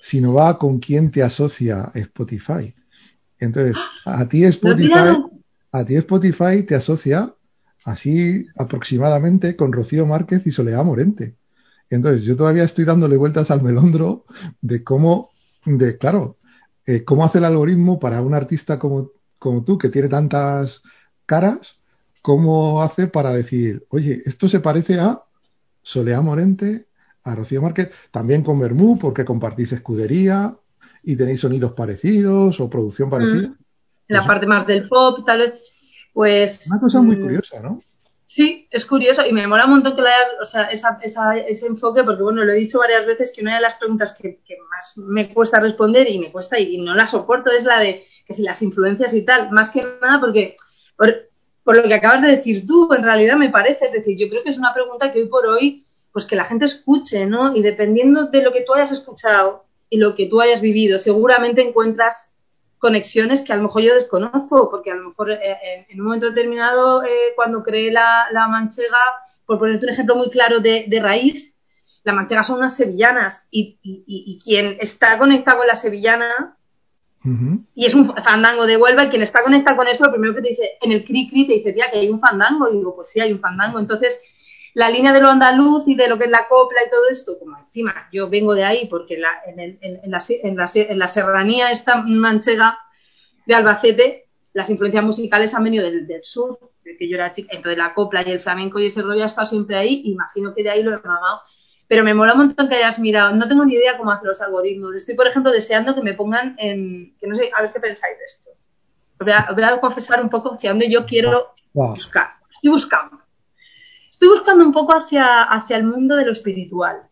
sino 0.00 0.32
va 0.32 0.58
con 0.58 0.78
quién 0.78 1.10
te 1.10 1.24
asocia 1.24 1.90
Spotify. 1.92 2.72
Entonces, 3.40 3.76
a 4.06 4.28
ti 4.28 4.44
Spotify, 4.44 5.18
a 5.72 5.84
ti 5.84 5.96
Spotify 5.96 6.62
te 6.62 6.76
asocia 6.76 7.34
así 7.84 8.46
aproximadamente 8.56 9.56
con 9.56 9.72
Rocío 9.72 10.06
Márquez 10.06 10.46
y 10.46 10.52
Soledad 10.52 10.84
Morente. 10.84 11.34
Entonces, 11.90 12.22
yo 12.22 12.36
todavía 12.36 12.62
estoy 12.62 12.84
dándole 12.84 13.16
vueltas 13.16 13.50
al 13.50 13.62
melondro 13.62 14.24
de 14.60 14.84
cómo, 14.84 15.30
de 15.64 15.98
claro, 15.98 16.38
eh, 16.86 17.02
cómo 17.02 17.24
hace 17.24 17.38
el 17.38 17.44
algoritmo 17.44 17.98
para 17.98 18.22
un 18.22 18.34
artista 18.34 18.78
como, 18.78 19.10
como 19.40 19.64
tú, 19.64 19.78
que 19.78 19.88
tiene 19.88 20.08
tantas 20.08 20.82
caras, 21.26 21.81
cómo 22.22 22.82
hace 22.82 23.08
para 23.08 23.32
decir, 23.32 23.84
oye, 23.90 24.22
esto 24.24 24.48
se 24.48 24.60
parece 24.60 24.98
a 25.00 25.22
Soledad 25.82 26.22
Morente, 26.22 26.86
a 27.24 27.34
Rocío 27.34 27.60
Márquez, 27.60 27.90
también 28.10 28.42
con 28.42 28.58
Bermú, 28.58 28.98
porque 28.98 29.24
compartís 29.24 29.72
escudería 29.72 30.56
y 31.02 31.16
tenéis 31.16 31.40
sonidos 31.40 31.72
parecidos 31.72 32.60
o 32.60 32.70
producción 32.70 33.10
parecida. 33.10 33.48
Mm. 33.48 33.56
En 34.08 34.16
la 34.16 34.24
parte 34.24 34.46
más 34.46 34.66
del 34.66 34.88
pop, 34.88 35.20
tal 35.26 35.38
vez. 35.38 35.62
Pues. 36.12 36.70
Una 36.70 36.80
cosa 36.80 37.00
muy 37.00 37.16
mm, 37.16 37.22
curiosa, 37.22 37.60
¿no? 37.60 37.82
Sí, 38.26 38.66
es 38.70 38.86
curioso 38.86 39.26
y 39.26 39.32
me 39.32 39.46
mola 39.46 39.64
un 39.64 39.72
montón 39.72 39.94
que 39.94 40.02
le 40.02 40.08
hayas, 40.08 40.30
o 40.40 40.44
sea, 40.44 40.64
esa, 40.64 40.98
esa- 41.02 41.36
ese 41.36 41.66
enfoque, 41.66 42.02
porque 42.04 42.22
bueno, 42.22 42.44
lo 42.44 42.52
he 42.52 42.56
dicho 42.56 42.78
varias 42.78 43.06
veces 43.06 43.32
que 43.34 43.42
una 43.42 43.56
de 43.56 43.60
las 43.60 43.74
preguntas 43.74 44.12
que, 44.14 44.40
que 44.44 44.56
más 44.70 44.96
me 44.96 45.32
cuesta 45.32 45.60
responder 45.60 46.08
y 46.08 46.18
me 46.18 46.32
cuesta 46.32 46.58
y 46.58 46.78
no 46.78 46.94
la 46.94 47.06
soporto 47.06 47.50
es 47.50 47.64
la 47.64 47.78
de 47.80 48.04
que 48.26 48.34
si 48.34 48.42
las 48.42 48.62
influencias 48.62 49.12
y 49.14 49.22
tal, 49.22 49.50
más 49.50 49.70
que 49.70 49.82
nada 50.00 50.20
porque 50.20 50.56
por, 51.64 51.76
lo 51.76 51.82
que 51.84 51.94
acabas 51.94 52.22
de 52.22 52.28
decir 52.28 52.66
tú, 52.66 52.92
en 52.92 53.02
realidad 53.02 53.36
me 53.36 53.50
parece, 53.50 53.86
es 53.86 53.92
decir, 53.92 54.16
yo 54.18 54.28
creo 54.28 54.42
que 54.42 54.50
es 54.50 54.58
una 54.58 54.72
pregunta 54.72 55.10
que 55.10 55.20
hoy 55.20 55.28
por 55.28 55.46
hoy, 55.46 55.84
pues 56.12 56.24
que 56.26 56.36
la 56.36 56.44
gente 56.44 56.64
escuche, 56.64 57.26
¿no? 57.26 57.54
Y 57.56 57.62
dependiendo 57.62 58.26
de 58.26 58.42
lo 58.42 58.52
que 58.52 58.62
tú 58.62 58.74
hayas 58.74 58.92
escuchado 58.92 59.64
y 59.88 59.96
lo 59.98 60.14
que 60.14 60.26
tú 60.26 60.40
hayas 60.40 60.60
vivido, 60.60 60.98
seguramente 60.98 61.62
encuentras 61.62 62.32
conexiones 62.78 63.42
que 63.42 63.52
a 63.52 63.56
lo 63.56 63.62
mejor 63.62 63.82
yo 63.82 63.94
desconozco, 63.94 64.68
porque 64.70 64.90
a 64.90 64.94
lo 64.96 65.08
mejor 65.08 65.30
eh, 65.30 65.86
en, 65.88 66.00
un 66.00 66.06
momento 66.06 66.28
determinado, 66.30 67.02
eh, 67.04 67.32
cuando 67.36 67.62
creé 67.62 67.92
la, 67.92 68.26
la 68.32 68.48
manchega, 68.48 68.98
por 69.46 69.58
ponerte 69.58 69.86
un 69.86 69.92
ejemplo 69.92 70.16
muy 70.16 70.30
claro 70.30 70.60
de, 70.60 70.86
de 70.88 71.00
raíz, 71.00 71.56
la 72.04 72.12
manchega 72.12 72.42
son 72.42 72.58
unas 72.58 72.74
sevillanas 72.76 73.46
y, 73.50 73.78
y- 73.82 74.02
y- 74.06 74.24
y 74.32 74.38
quien 74.40 74.76
está 74.80 75.16
conectado 75.18 75.58
con 75.58 75.68
la 75.68 75.76
sevillana 75.76 76.56
Y 77.74 77.86
es 77.86 77.94
un 77.94 78.04
fandango 78.06 78.66
de 78.66 78.76
Huelva 78.76 79.04
y 79.04 79.08
quien 79.08 79.22
está 79.22 79.42
conectado 79.42 79.76
con 79.76 79.88
eso, 79.88 80.04
lo 80.04 80.12
primero 80.12 80.34
que 80.34 80.42
te 80.42 80.48
dice, 80.50 80.70
en 80.80 80.92
el 80.92 81.04
cri 81.04 81.28
cri 81.28 81.46
te 81.46 81.54
dice, 81.54 81.72
tía, 81.72 81.90
que 81.90 81.98
hay 81.98 82.08
un 82.08 82.18
fandango. 82.18 82.68
Y 82.70 82.78
digo, 82.78 82.94
pues 82.94 83.08
sí, 83.10 83.20
hay 83.20 83.32
un 83.32 83.38
fandango. 83.38 83.78
Entonces, 83.78 84.18
la 84.74 84.90
línea 84.90 85.12
de 85.12 85.20
lo 85.20 85.28
andaluz 85.28 85.86
y 85.88 85.94
de 85.94 86.08
lo 86.08 86.18
que 86.18 86.24
es 86.24 86.30
la 86.30 86.48
copla 86.48 86.80
y 86.86 86.90
todo 86.90 87.08
esto, 87.10 87.38
como 87.38 87.58
encima 87.58 88.08
yo 88.12 88.28
vengo 88.30 88.54
de 88.54 88.64
ahí 88.64 88.86
porque 88.88 89.18
la, 89.18 89.28
en, 89.46 89.60
el- 89.60 89.78
en- 89.82 90.00
en 90.04 90.10
la, 90.10 90.22
en, 90.42 90.56
la, 90.56 90.70
en 90.74 90.98
la 90.98 91.08
serranía 91.08 91.70
esta 91.70 92.02
manchega 92.02 92.78
de 93.46 93.54
Albacete, 93.54 94.28
las 94.54 94.70
influencias 94.70 95.04
musicales 95.04 95.54
han 95.54 95.64
venido 95.64 95.84
del, 95.84 96.06
del 96.06 96.22
sur, 96.24 96.58
de 96.84 96.96
que 96.96 97.08
yo 97.08 97.16
era 97.16 97.32
chica, 97.32 97.50
entonces 97.54 97.78
la 97.78 97.94
copla 97.94 98.22
y 98.26 98.30
el 98.30 98.40
flamenco 98.40 98.78
y 98.80 98.86
ese 98.86 99.02
rollo 99.02 99.22
ha 99.22 99.26
estado 99.26 99.46
siempre 99.46 99.76
ahí, 99.76 100.02
imagino 100.06 100.54
que 100.54 100.62
de 100.62 100.70
ahí 100.70 100.82
lo 100.82 100.92
he 100.94 100.98
mamado. 101.00 101.40
Pero 101.92 102.04
me 102.04 102.14
mola 102.14 102.32
un 102.32 102.38
montón 102.38 102.70
que 102.70 102.76
hayas 102.76 102.98
mirado, 102.98 103.36
no 103.36 103.46
tengo 103.46 103.66
ni 103.66 103.74
idea 103.74 103.98
cómo 103.98 104.10
hacer 104.12 104.26
los 104.26 104.40
algoritmos. 104.40 104.94
Estoy, 104.94 105.14
por 105.14 105.26
ejemplo, 105.26 105.52
deseando 105.52 105.94
que 105.94 106.00
me 106.00 106.14
pongan 106.14 106.54
en, 106.58 107.14
que 107.18 107.26
no 107.26 107.34
sé, 107.34 107.50
a 107.54 107.60
ver 107.60 107.70
qué 107.70 107.80
pensáis 107.80 108.16
de 108.16 108.24
esto. 108.24 108.48
Os 109.18 109.26
voy 109.26 109.32
a, 109.32 109.46
os 109.50 109.54
voy 109.54 109.62
a 109.64 109.78
confesar 109.78 110.22
un 110.22 110.30
poco 110.30 110.54
hacia 110.54 110.70
dónde 110.70 110.90
yo 110.90 111.04
quiero 111.04 111.52
Wow. 111.74 111.90
buscar. 111.94 112.28
Estoy 112.50 112.70
buscando. 112.70 113.18
Estoy 114.10 114.28
buscando 114.30 114.64
un 114.64 114.72
poco 114.72 114.96
hacia, 114.96 115.42
hacia 115.42 115.76
el 115.76 115.84
mundo 115.84 116.16
de 116.16 116.24
lo 116.24 116.32
espiritual, 116.32 117.02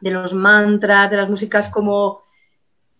de 0.00 0.10
los 0.10 0.34
mantras, 0.34 1.08
de 1.08 1.16
las 1.18 1.28
músicas 1.30 1.68
como... 1.68 2.24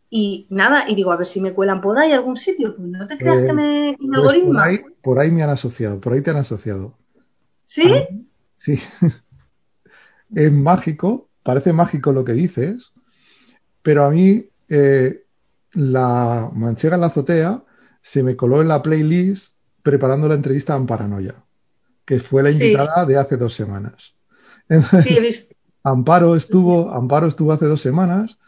Y 0.08 0.46
nada, 0.50 0.88
y 0.88 0.94
digo, 0.94 1.10
a 1.10 1.16
ver 1.16 1.26
si 1.26 1.40
me 1.40 1.52
cuelan 1.52 1.80
por 1.80 1.98
ahí 1.98 2.12
algún 2.12 2.36
sitio. 2.36 2.76
Pues 2.76 2.86
no 2.88 3.08
te 3.08 3.18
creas 3.18 3.38
Eh, 3.38 3.46
que 3.46 3.52
me, 3.52 3.96
que 3.98 4.06
me 4.06 4.18
Pues 4.18 4.18
algoritmo. 4.20 4.52
por 4.52 4.60
ahí, 4.60 4.78
por 5.02 5.18
ahí 5.18 5.30
me 5.32 5.42
han 5.42 5.50
asociado, 5.50 6.00
por 6.00 6.12
ahí 6.12 6.22
te 6.22 6.30
han 6.30 6.36
asociado. 6.36 6.96
¿Sí? 7.64 7.92
Ah, 7.92 8.14
Sí. 8.56 8.78
Es 10.34 10.52
mágico, 10.52 11.28
parece 11.42 11.72
mágico 11.72 12.12
lo 12.12 12.24
que 12.24 12.32
dices, 12.32 12.92
pero 13.82 14.04
a 14.04 14.10
mí 14.10 14.46
eh, 14.68 15.24
la 15.72 16.50
manchega 16.54 16.96
en 16.96 17.00
la 17.02 17.08
azotea 17.08 17.64
se 18.02 18.22
me 18.22 18.36
coló 18.36 18.60
en 18.60 18.68
la 18.68 18.82
playlist 18.82 19.54
preparando 19.82 20.28
la 20.28 20.34
entrevista 20.34 20.74
a 20.74 20.76
Amparanoia, 20.76 21.34
que 22.04 22.18
fue 22.20 22.42
la 22.42 22.52
Sí. 22.52 22.64
invitada 22.64 23.06
de 23.06 23.16
hace 23.18 23.36
dos 23.36 23.54
semanas. 23.54 24.14
Sí, 25.02 25.16
he 25.16 25.20
visto. 25.20 25.54
Amparo 25.82 26.36
estuvo, 26.36 26.90
Amparo 26.92 27.26
estuvo 27.26 27.52
hace 27.52 27.66
dos 27.66 27.80
semanas 27.80 28.38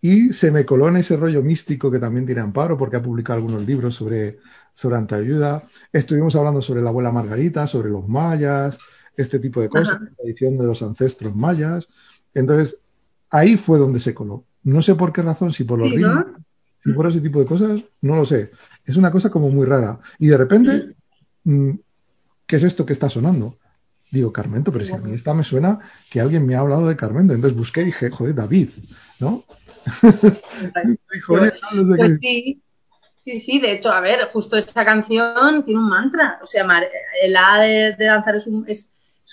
y 0.00 0.32
se 0.32 0.50
me 0.50 0.64
coló 0.64 0.88
en 0.88 0.96
ese 0.96 1.16
rollo 1.16 1.42
místico 1.42 1.90
que 1.90 1.98
también 1.98 2.26
tiene 2.26 2.40
Amparo, 2.40 2.78
porque 2.78 2.96
ha 2.96 3.02
publicado 3.02 3.38
algunos 3.38 3.66
libros 3.66 3.94
sobre, 3.94 4.38
sobre 4.74 4.96
Antayuda. 4.96 5.64
Estuvimos 5.92 6.34
hablando 6.36 6.62
sobre 6.62 6.82
la 6.82 6.90
abuela 6.90 7.12
Margarita, 7.12 7.66
sobre 7.66 7.90
los 7.90 8.08
mayas, 8.08 8.78
este 9.18 9.38
tipo 9.38 9.60
de 9.60 9.68
cosas, 9.68 10.00
la 10.00 10.10
tradición 10.16 10.56
de 10.56 10.66
los 10.66 10.82
ancestros 10.82 11.34
mayas. 11.34 11.88
Entonces, 12.34 12.80
ahí 13.30 13.56
fue 13.56 13.78
donde 13.78 14.00
se 14.00 14.14
coló. 14.14 14.44
No 14.62 14.80
sé 14.80 14.94
por 14.94 15.12
qué 15.12 15.22
razón, 15.22 15.52
si 15.52 15.64
por 15.64 15.78
los 15.78 15.90
ritmos, 15.90 16.24
si 16.82 16.92
por 16.92 17.08
ese 17.08 17.20
tipo 17.20 17.40
de 17.40 17.46
cosas, 17.46 17.82
no 18.00 18.16
lo 18.16 18.24
sé. 18.24 18.52
Es 18.84 18.96
una 18.96 19.10
cosa 19.10 19.30
como 19.30 19.50
muy 19.50 19.66
rara. 19.66 19.98
Y 20.18 20.28
de 20.28 20.36
repente, 20.36 20.94
mm, 21.44 21.70
¿qué 22.46 22.56
es 22.56 22.62
esto 22.62 22.86
que 22.86 22.92
está 22.92 23.10
sonando? 23.10 23.58
Digo, 24.10 24.32
Carmento, 24.32 24.72
pero 24.72 24.84
si 24.84 24.92
a 24.92 24.98
mí 24.98 25.12
esta 25.12 25.34
me 25.34 25.44
suena 25.44 25.78
que 26.10 26.20
alguien 26.20 26.46
me 26.46 26.54
ha 26.54 26.60
hablado 26.60 26.86
de 26.86 26.96
Carmento. 26.96 27.34
Entonces 27.34 27.58
busqué 27.58 27.82
y 27.82 27.86
dije, 27.86 28.10
joder, 28.10 28.34
David, 28.34 28.70
¿no? 29.20 29.44
pues, 31.26 32.18
sí. 32.20 32.62
Sí, 33.28 33.40
sí, 33.40 33.60
de 33.60 33.72
hecho, 33.72 33.92
a 33.92 34.00
ver, 34.00 34.30
justo 34.32 34.56
esta 34.56 34.86
canción 34.86 35.62
tiene 35.62 35.80
un 35.80 35.88
mantra. 35.88 36.38
O 36.42 36.46
sea, 36.46 36.66
el 37.22 37.36
A 37.36 37.58
de, 37.60 37.94
danzar 37.98 38.36
es 38.36 38.46
un, 38.46 38.64
es 38.66 38.90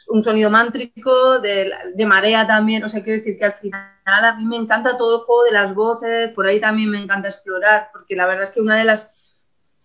un 0.08 0.24
sonido 0.24 0.50
mántrico, 0.50 1.40
de, 1.40 1.72
de, 1.94 2.06
marea 2.06 2.46
también. 2.46 2.84
O 2.84 2.90
sea, 2.90 3.04
quiero 3.04 3.20
decir 3.20 3.38
que 3.38 3.46
al 3.46 3.54
final 3.54 3.82
a 4.06 4.36
mí 4.36 4.46
me 4.46 4.58
encanta 4.58 4.98
todo 4.98 5.16
el 5.16 5.22
juego 5.22 5.44
de 5.44 5.52
las 5.52 5.74
voces, 5.74 6.32
por 6.32 6.48
ahí 6.48 6.60
también 6.60 6.90
me 6.90 7.02
encanta 7.02 7.28
explorar, 7.28 7.90
porque 7.92 8.16
la 8.16 8.26
verdad 8.26 8.44
es 8.44 8.50
que 8.50 8.62
una 8.62 8.76
de 8.76 8.86
las 8.86 9.16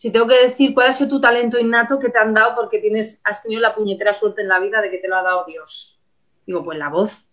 si 0.01 0.11
tengo 0.11 0.27
que 0.27 0.47
decir 0.47 0.73
cuál 0.73 0.89
ha 0.89 0.93
sido 0.95 1.11
tu 1.11 1.21
talento 1.21 1.59
innato 1.59 1.99
que 1.99 2.09
te 2.09 2.19
han 2.19 2.33
dado 2.33 2.55
porque 2.55 2.79
tienes, 2.79 3.21
has 3.23 3.43
tenido 3.43 3.61
la 3.61 3.75
puñetera 3.75 4.15
suerte 4.15 4.41
en 4.41 4.49
la 4.49 4.59
vida 4.59 4.81
de 4.81 4.91
que 4.91 4.97
te 4.97 5.09
lo 5.09 5.17
ha 5.17 5.23
dado 5.23 5.45
Dios. 5.47 6.01
Digo, 6.47 6.65
pues 6.65 6.79
la 6.79 6.89
voz. 6.89 7.27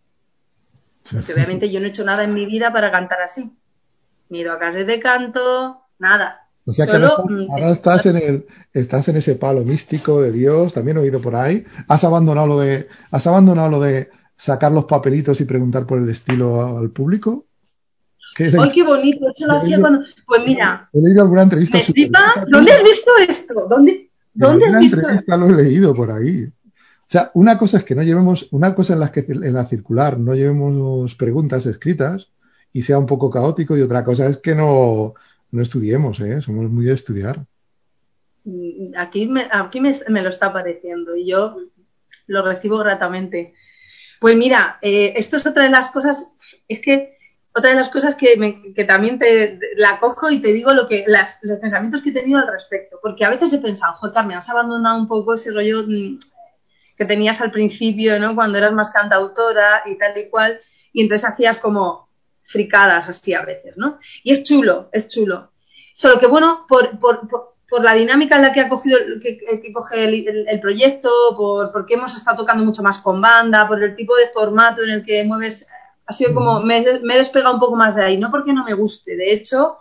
Porque 1.10 1.34
obviamente 1.34 1.72
yo 1.72 1.80
no 1.80 1.86
he 1.86 1.90
hecho 1.90 2.04
nada 2.04 2.26
en 2.26 2.34
mi 2.34 2.46
vida 2.46 2.74
para 2.74 2.92
cantar 2.92 3.22
así. 3.22 3.58
Ni 4.28 4.40
he 4.40 4.42
ido 4.42 4.52
a 4.52 4.60
clases 4.60 4.86
de 4.86 5.00
canto, 5.00 5.82
nada. 5.98 6.47
O 6.68 6.74
sea 6.74 6.86
que 6.86 6.98
ahora, 6.98 7.72
estás, 7.72 8.06
en 8.08 8.18
el, 8.18 8.46
estás 8.74 9.08
en 9.08 9.16
ese 9.16 9.36
palo 9.36 9.64
místico 9.64 10.22
de 10.22 10.34
Dios, 10.34 10.74
también 10.74 10.98
he 10.98 11.00
oído 11.00 11.22
por 11.22 11.34
ahí. 11.34 11.66
Has 11.88 12.04
abandonado 12.04 12.46
lo 12.46 12.60
de, 12.60 12.90
has 13.10 13.26
abandonado 13.26 13.70
lo 13.70 13.80
de 13.80 14.10
sacar 14.36 14.74
los 14.74 14.84
papelitos 14.84 15.40
y 15.40 15.46
preguntar 15.46 15.86
por 15.86 16.00
el 16.00 16.10
estilo 16.10 16.78
al 16.78 16.90
público. 16.90 17.46
¡Ay, 18.38 18.70
qué 18.74 18.84
bonito! 18.84 19.30
Eso 19.30 19.48
lo 19.48 19.58
hacía 19.58 19.80
cuando. 19.80 20.02
Pues 20.26 20.42
mira. 20.46 20.90
He 20.92 21.00
leído 21.00 21.22
alguna 21.22 21.44
entrevista. 21.44 21.80
¿Dónde 22.50 22.72
has 22.74 22.84
visto 22.84 23.12
esto? 23.26 23.68
¿Dónde, 23.70 24.12
dónde 24.34 24.66
has 24.66 24.78
visto 24.78 25.00
entrevista 25.00 25.38
lo 25.38 25.48
he 25.48 25.64
leído 25.64 25.96
por 25.96 26.12
ahí. 26.12 26.44
O 26.44 27.10
sea, 27.10 27.32
una 27.34 27.58
cosa 27.58 27.78
es 27.78 27.86
que 27.86 27.96
no 27.96 28.04
llevemos, 28.04 28.50
una 28.52 28.76
cosa 28.76 28.92
en 28.92 29.00
la 29.00 29.10
que 29.14 29.26
en 29.26 29.54
la 29.54 29.66
circular 29.66 30.20
no 30.20 30.36
llevemos 30.36 31.16
preguntas 31.16 31.66
escritas 31.66 32.28
y 32.74 32.84
sea 32.84 33.00
un 33.00 33.06
poco 33.06 33.30
caótico 33.30 33.78
y 33.78 33.82
otra 33.82 34.04
cosa 34.04 34.28
es 34.28 34.40
que 34.40 34.54
no, 34.54 35.14
no 35.52 35.62
estudiemos, 35.62 36.20
¿eh? 36.20 36.42
Somos 36.42 36.70
muy 36.70 36.86
de 36.86 36.94
estudiar. 36.94 37.46
Aquí 38.96 39.28
me, 39.28 39.48
aquí 39.52 39.82
me, 39.82 39.92
me 40.08 40.22
lo 40.22 40.30
está 40.30 40.54
pareciendo 40.54 41.16
y 41.16 41.28
yo 41.28 41.58
lo 42.28 42.42
recibo 42.44 42.78
gratamente. 42.78 43.54
Pues 44.20 44.36
mira, 44.36 44.80
eh, 44.82 45.14
esto 45.16 45.38
es 45.38 45.46
otra 45.46 45.64
de 45.64 45.70
las 45.70 45.90
cosas, 45.90 46.34
es 46.68 46.80
que 46.82 47.18
otra 47.54 47.72
de 47.72 47.76
las 47.76 47.90
cosas 47.90 48.16
que, 48.16 48.36
también 48.88 49.18
te 49.18 49.60
la 49.78 50.00
cojo 50.00 50.30
y 50.30 50.40
te 50.40 50.54
digo 50.54 50.74
lo 50.74 50.88
que 50.88 51.06
los 51.08 51.60
pensamientos 51.60 52.02
que 52.02 52.10
he 52.10 52.14
tenido 52.14 52.40
al 52.40 52.48
respecto. 52.48 53.00
Porque 53.02 53.26
a 53.26 53.30
veces 53.30 53.52
he 53.54 53.58
pensado, 53.58 53.96
joder, 53.96 54.26
me 54.26 54.36
has 54.36 54.50
abandonado 54.50 55.00
un 55.00 55.08
poco 55.08 55.34
ese 55.34 55.52
rollo 55.52 55.84
mm, 55.88 56.20
que 56.96 57.06
tenías 57.06 57.42
al 57.42 57.52
principio, 57.52 58.20
¿no? 58.20 58.36
Cuando 58.36 58.58
eras 58.58 58.74
más 58.74 58.92
cantautora 58.92 59.84
y 59.86 59.98
tal 59.98 60.18
y 60.18 60.30
cual. 60.30 60.60
Y 60.94 61.02
entonces 61.02 61.28
hacías 61.28 61.58
como 61.58 62.07
fricadas 62.48 63.08
así 63.08 63.34
a 63.34 63.44
veces, 63.44 63.76
¿no? 63.78 64.00
Y 64.24 64.32
es 64.32 64.44
chulo, 64.44 64.90
es 64.92 65.08
chulo. 65.08 65.52
Solo 65.94 66.18
que 66.18 66.28
bueno, 66.28 66.66
por, 66.68 66.98
por, 67.00 67.28
por, 67.28 67.84
la 67.84 67.94
dinámica 67.94 68.36
en 68.36 68.44
la 68.44 68.52
que 68.52 68.62
ha 68.62 68.70
cogido, 68.70 68.98
que, 69.22 69.38
que 69.38 69.74
coge 69.74 70.06
el, 70.06 70.48
el, 70.48 70.60
proyecto, 70.60 71.10
por, 71.36 71.72
porque 71.72 71.96
hemos 71.96 72.16
estado 72.16 72.38
tocando 72.38 72.64
mucho 72.64 72.82
más 72.82 73.00
con 73.00 73.20
banda, 73.20 73.68
por 73.68 73.84
el 73.84 73.96
tipo 73.96 74.16
de 74.16 74.28
formato 74.28 74.84
en 74.84 74.92
el 74.92 75.04
que 75.04 75.24
mueves 75.26 75.68
ha 76.06 76.14
sido 76.14 76.34
como, 76.34 76.62
me, 76.62 76.82
me, 77.04 77.16
he 77.16 77.18
despegado 77.18 77.54
un 77.54 77.60
poco 77.60 77.76
más 77.76 77.96
de 77.96 78.04
ahí, 78.06 78.18
no 78.18 78.32
porque 78.32 78.54
no 78.54 78.64
me 78.64 78.74
guste, 78.74 79.18
de 79.18 79.34
hecho, 79.34 79.80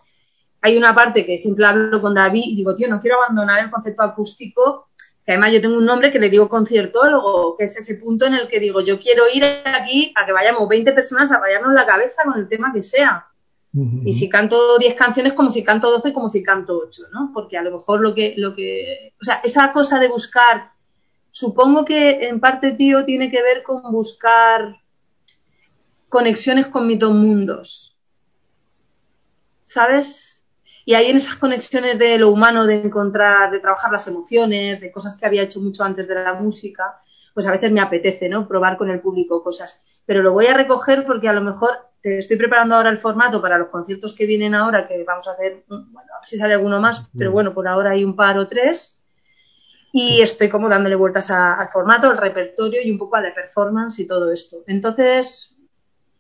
hay 0.60 0.76
una 0.76 0.92
parte 0.92 1.24
que 1.24 1.38
siempre 1.38 1.64
hablo 1.64 2.00
con 2.00 2.14
David 2.14 2.42
y 2.44 2.56
digo, 2.56 2.74
tío, 2.74 2.88
no 2.88 3.00
quiero 3.00 3.22
abandonar 3.22 3.62
el 3.62 3.70
concepto 3.70 4.02
acústico, 4.02 4.88
que 5.26 5.32
además 5.32 5.52
yo 5.52 5.60
tengo 5.60 5.76
un 5.76 5.84
nombre 5.84 6.12
que 6.12 6.20
le 6.20 6.30
digo 6.30 6.48
conciertólogo, 6.48 7.56
que 7.56 7.64
es 7.64 7.76
ese 7.76 7.96
punto 7.96 8.26
en 8.26 8.34
el 8.34 8.46
que 8.46 8.60
digo, 8.60 8.80
yo 8.80 9.00
quiero 9.00 9.24
ir 9.32 9.42
aquí 9.64 10.12
a 10.14 10.24
que 10.24 10.30
vayamos 10.32 10.68
20 10.68 10.92
personas 10.92 11.32
a 11.32 11.40
rayarnos 11.40 11.74
la 11.74 11.84
cabeza 11.84 12.22
con 12.24 12.38
el 12.38 12.48
tema 12.48 12.72
que 12.72 12.82
sea. 12.82 13.26
Y 14.04 14.14
si 14.14 14.28
canto 14.30 14.78
10 14.78 14.94
canciones, 14.94 15.34
como 15.34 15.50
si 15.50 15.62
canto 15.62 15.90
12, 15.90 16.12
como 16.14 16.30
si 16.30 16.42
canto 16.42 16.80
8, 16.82 17.08
¿no? 17.12 17.30
Porque 17.34 17.58
a 17.58 17.62
lo 17.62 17.72
mejor 17.72 18.00
lo 18.00 18.14
que, 18.14 18.34
lo 18.38 18.54
que, 18.54 19.12
o 19.20 19.24
sea, 19.24 19.40
esa 19.44 19.70
cosa 19.70 19.98
de 19.98 20.08
buscar, 20.08 20.70
supongo 21.30 21.84
que 21.84 22.28
en 22.28 22.40
parte, 22.40 22.70
tío, 22.70 23.04
tiene 23.04 23.30
que 23.30 23.42
ver 23.42 23.62
con 23.62 23.82
buscar 23.92 24.80
conexiones 26.08 26.68
con 26.68 26.86
mis 26.86 26.98
dos 26.98 27.12
mundos. 27.12 27.98
¿Sabes? 29.66 30.35
Y 30.88 30.94
ahí 30.94 31.10
en 31.10 31.16
esas 31.16 31.34
conexiones 31.34 31.98
de 31.98 32.16
lo 32.16 32.30
humano, 32.30 32.64
de 32.64 32.76
encontrar, 32.76 33.50
de 33.50 33.58
trabajar 33.58 33.90
las 33.90 34.06
emociones, 34.06 34.80
de 34.80 34.92
cosas 34.92 35.16
que 35.16 35.26
había 35.26 35.42
hecho 35.42 35.60
mucho 35.60 35.82
antes 35.82 36.06
de 36.06 36.14
la 36.14 36.34
música, 36.34 37.02
pues 37.34 37.44
a 37.48 37.50
veces 37.50 37.72
me 37.72 37.80
apetece, 37.80 38.28
¿no? 38.28 38.46
Probar 38.46 38.76
con 38.76 38.88
el 38.90 39.00
público 39.00 39.42
cosas. 39.42 39.82
Pero 40.06 40.22
lo 40.22 40.32
voy 40.32 40.46
a 40.46 40.54
recoger 40.54 41.04
porque 41.04 41.28
a 41.28 41.32
lo 41.32 41.40
mejor 41.40 41.70
te 42.00 42.18
estoy 42.18 42.36
preparando 42.36 42.76
ahora 42.76 42.90
el 42.90 42.98
formato 42.98 43.42
para 43.42 43.58
los 43.58 43.66
conciertos 43.66 44.14
que 44.14 44.26
vienen 44.26 44.54
ahora, 44.54 44.86
que 44.86 45.02
vamos 45.02 45.26
a 45.26 45.32
hacer, 45.32 45.64
bueno, 45.66 45.90
a 45.92 46.20
ver 46.20 46.24
si 46.24 46.36
sale 46.36 46.54
alguno 46.54 46.80
más, 46.80 47.04
pero 47.18 47.32
bueno, 47.32 47.52
por 47.52 47.66
ahora 47.66 47.90
hay 47.90 48.04
un 48.04 48.14
par 48.14 48.38
o 48.38 48.46
tres. 48.46 49.02
Y 49.92 50.20
estoy 50.20 50.48
como 50.48 50.68
dándole 50.68 50.94
vueltas 50.94 51.32
al 51.32 51.68
formato, 51.68 52.08
al 52.08 52.16
repertorio 52.16 52.80
y 52.80 52.92
un 52.92 52.98
poco 52.98 53.16
a 53.16 53.22
la 53.22 53.34
performance 53.34 53.98
y 53.98 54.06
todo 54.06 54.30
esto. 54.30 54.58
Entonces, 54.68 55.55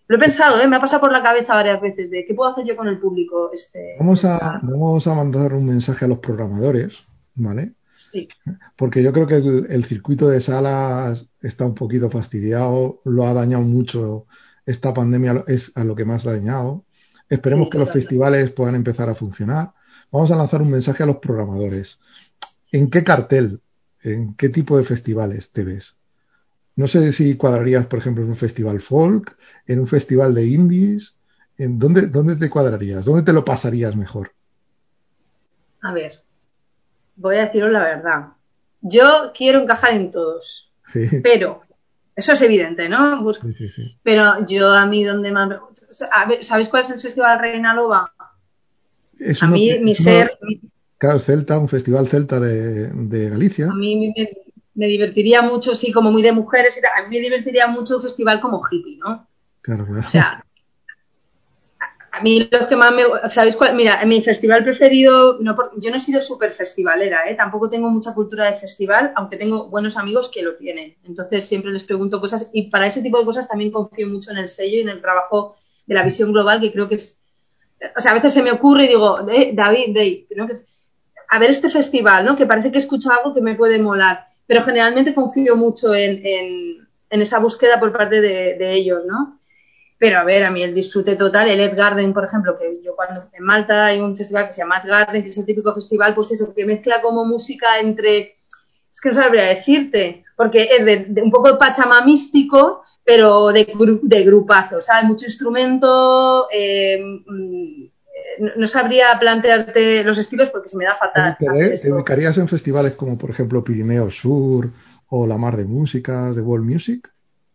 lo 0.08 0.16
he 0.16 0.20
pensado, 0.20 0.60
¿eh? 0.60 0.68
me 0.68 0.76
ha 0.76 0.80
pasado 0.80 1.00
por 1.00 1.12
la 1.12 1.22
cabeza 1.22 1.54
varias 1.54 1.80
veces 1.80 2.10
de 2.10 2.24
qué 2.24 2.34
puedo 2.34 2.50
hacer 2.50 2.64
yo 2.64 2.76
con 2.76 2.86
el 2.86 2.98
público. 2.98 3.50
Este, 3.52 3.96
vamos, 3.98 4.24
a, 4.24 4.60
vamos 4.62 5.06
a 5.06 5.14
mandar 5.14 5.52
un 5.52 5.66
mensaje 5.66 6.04
a 6.04 6.08
los 6.08 6.18
programadores, 6.18 7.04
¿vale? 7.34 7.74
Sí. 7.96 8.28
Porque 8.76 9.02
yo 9.02 9.12
creo 9.12 9.26
que 9.26 9.36
el, 9.36 9.84
circuito 9.84 10.28
de 10.28 10.40
salas 10.40 11.28
está 11.40 11.66
un 11.66 11.74
poquito 11.74 12.08
fastidiado, 12.08 13.00
lo 13.04 13.26
ha 13.26 13.34
dañado 13.34 13.64
mucho. 13.64 14.26
Esta 14.64 14.94
pandemia 14.94 15.44
es 15.48 15.72
a 15.76 15.82
lo 15.82 15.96
que 15.96 16.04
más 16.04 16.26
ha 16.26 16.32
dañado. 16.32 16.84
Esperemos 17.28 17.68
que 17.68 17.78
los 17.78 17.90
festivales 17.90 18.52
puedan 18.52 18.76
empezar 18.76 19.08
a 19.08 19.14
funcionar. 19.14 19.72
Vamos 20.12 20.30
a 20.30 20.36
lanzar 20.36 20.62
un 20.62 20.70
mensaje 20.70 21.02
a 21.02 21.06
los 21.06 21.16
programadores. 21.16 21.98
¿En 22.70 22.90
qué 22.90 23.02
cartel, 23.02 23.60
en 24.02 24.34
qué 24.34 24.50
tipo 24.50 24.76
de 24.76 24.84
festivales 24.84 25.50
te 25.50 25.64
ves? 25.64 25.96
No 26.76 26.86
sé 26.86 27.10
si 27.12 27.36
cuadrarías, 27.36 27.86
por 27.86 27.98
ejemplo, 27.98 28.22
en 28.22 28.30
un 28.30 28.36
festival 28.36 28.80
folk, 28.80 29.36
en 29.66 29.80
un 29.80 29.86
festival 29.86 30.34
de 30.34 30.46
indies. 30.46 31.14
¿En 31.58 31.78
dónde, 31.78 32.08
dónde 32.08 32.36
te 32.36 32.50
cuadrarías? 32.50 33.06
¿Dónde 33.06 33.22
te 33.22 33.32
lo 33.32 33.44
pasarías 33.44 33.96
mejor? 33.96 34.32
A 35.80 35.92
ver, 35.92 36.12
voy 37.16 37.36
a 37.36 37.46
deciros 37.46 37.72
la 37.72 37.82
verdad. 37.82 38.26
Yo 38.82 39.32
quiero 39.34 39.62
encajar 39.62 39.94
en 39.94 40.10
todos. 40.10 40.74
Sí. 40.84 41.08
Pero, 41.22 41.62
eso 42.14 42.32
es 42.32 42.42
evidente, 42.42 42.88
¿no? 42.90 43.32
Sí, 43.32 43.68
sí, 43.68 43.98
pero 44.02 44.46
yo 44.46 44.68
a 44.68 44.86
mí 44.86 45.02
donde 45.02 45.32
más... 45.32 45.50
A 46.12 46.26
ver, 46.26 46.44
¿Sabéis 46.44 46.68
cuál 46.68 46.82
es 46.82 46.90
el 46.90 47.00
Festival 47.00 47.38
Reina 47.38 47.74
Loba? 47.74 48.12
a 49.40 49.46
mí, 49.46 49.78
mi 49.80 49.94
ser... 49.94 50.38
Claro, 50.98 51.18
Celta, 51.18 51.58
un 51.58 51.68
festival 51.68 52.08
celta 52.08 52.40
de, 52.40 52.88
de 52.88 53.28
Galicia. 53.28 53.66
A 53.66 53.74
mí 53.74 54.14
me, 54.16 54.28
me 54.76 54.86
divertiría 54.86 55.42
mucho, 55.42 55.74
sí, 55.74 55.90
como 55.90 56.12
muy 56.12 56.22
de 56.22 56.32
mujeres 56.32 56.78
y 56.78 56.80
tal. 56.80 56.92
A 56.96 57.08
mí 57.08 57.16
me 57.16 57.22
divertiría 57.22 57.66
mucho 57.66 57.96
un 57.96 58.02
festival 58.02 58.40
como 58.40 58.60
hippie, 58.70 58.98
¿no? 58.98 59.26
Claro, 59.62 59.84
claro. 59.86 60.06
O 60.06 60.08
sea, 60.08 60.44
a 62.12 62.20
mí 62.22 62.48
los 62.50 62.66
que 62.66 62.76
más 62.76 62.92
me. 62.92 63.02
¿Sabéis 63.30 63.56
cuál? 63.56 63.74
Mira, 63.74 64.04
mi 64.04 64.22
festival 64.22 64.62
preferido. 64.62 65.38
No, 65.40 65.56
yo 65.76 65.90
no 65.90 65.96
he 65.96 66.00
sido 66.00 66.20
súper 66.20 66.50
festivalera, 66.50 67.28
¿eh? 67.28 67.34
Tampoco 67.34 67.68
tengo 67.68 67.90
mucha 67.90 68.14
cultura 68.14 68.44
de 68.46 68.54
festival, 68.54 69.12
aunque 69.16 69.36
tengo 69.36 69.68
buenos 69.68 69.96
amigos 69.96 70.30
que 70.32 70.42
lo 70.42 70.54
tienen. 70.54 70.96
Entonces 71.04 71.46
siempre 71.46 71.72
les 71.72 71.84
pregunto 71.84 72.20
cosas 72.20 72.48
y 72.52 72.70
para 72.70 72.86
ese 72.86 73.02
tipo 73.02 73.18
de 73.18 73.24
cosas 73.24 73.48
también 73.48 73.70
confío 73.70 74.08
mucho 74.08 74.30
en 74.30 74.38
el 74.38 74.48
sello 74.48 74.78
y 74.78 74.80
en 74.80 74.90
el 74.90 75.00
trabajo 75.00 75.56
de 75.86 75.94
la 75.94 76.04
visión 76.04 76.32
global, 76.32 76.60
que 76.60 76.72
creo 76.72 76.88
que 76.88 76.96
es. 76.96 77.22
O 77.96 78.00
sea, 78.00 78.12
a 78.12 78.14
veces 78.14 78.32
se 78.32 78.42
me 78.42 78.52
ocurre 78.52 78.84
y 78.84 78.88
digo, 78.88 79.28
eh, 79.28 79.50
David, 79.52 79.94
Dave, 79.94 80.26
¿no? 80.36 80.46
que, 80.46 80.54
a 81.28 81.38
ver 81.38 81.50
este 81.50 81.68
festival, 81.68 82.24
¿no? 82.24 82.36
Que 82.36 82.46
parece 82.46 82.70
que 82.70 82.78
escucho 82.78 83.10
algo 83.10 83.34
que 83.34 83.42
me 83.42 83.54
puede 83.54 83.78
molar 83.78 84.26
pero 84.46 84.62
generalmente 84.62 85.14
confío 85.14 85.56
mucho 85.56 85.94
en, 85.94 86.20
en, 86.24 87.22
esa 87.22 87.38
búsqueda 87.38 87.80
por 87.80 87.92
parte 87.92 88.20
de, 88.20 88.74
ellos, 88.74 89.04
¿no? 89.06 89.38
Pero 89.98 90.18
a 90.18 90.24
ver, 90.24 90.44
a 90.44 90.50
mí 90.50 90.62
el 90.62 90.74
disfrute 90.74 91.16
total, 91.16 91.48
el 91.48 91.60
Ed 91.60 91.76
Garden, 91.76 92.12
por 92.12 92.24
ejemplo, 92.24 92.56
que 92.58 92.82
yo 92.84 92.94
cuando 92.94 93.20
en 93.32 93.44
Malta 93.44 93.86
hay 93.86 94.00
un 94.00 94.14
festival 94.14 94.46
que 94.46 94.52
se 94.52 94.58
llama 94.58 94.82
Ed 94.84 94.90
Garden, 94.90 95.22
que 95.22 95.30
es 95.30 95.38
el 95.38 95.46
típico 95.46 95.74
festival, 95.74 96.14
pues 96.14 96.32
eso, 96.32 96.52
que 96.54 96.66
mezcla 96.66 97.00
como 97.00 97.24
música 97.24 97.78
entre, 97.80 98.34
es 98.92 99.00
que 99.00 99.08
no 99.08 99.14
sabría 99.14 99.44
decirte, 99.44 100.24
porque 100.36 100.68
es 100.70 100.84
de, 100.84 101.22
un 101.22 101.30
poco 101.30 101.52
de 101.52 101.58
pachama 101.58 102.02
místico, 102.02 102.82
pero 103.02 103.52
de, 103.52 103.72
de 104.02 104.24
grupazo, 104.24 104.82
¿sabes? 104.82 105.04
Mucho 105.04 105.24
instrumento, 105.24 106.48
eh, 106.52 106.98
mm, 107.00 107.84
no 108.56 108.68
sabría 108.68 109.18
plantearte 109.18 110.04
los 110.04 110.18
estilos 110.18 110.50
porque 110.50 110.68
se 110.68 110.76
me 110.76 110.84
da 110.84 110.94
fatal. 110.94 111.36
¿Te, 111.38 111.88
dedicarías 111.88 112.38
en 112.38 112.48
festivales 112.48 112.92
como, 112.92 113.16
por 113.16 113.30
ejemplo, 113.30 113.64
Pirineo 113.64 114.10
Sur 114.10 114.70
o 115.08 115.26
La 115.26 115.38
Mar 115.38 115.56
de 115.56 115.64
Músicas, 115.64 116.34
de 116.34 116.42
World 116.42 116.70
Music? 116.70 117.10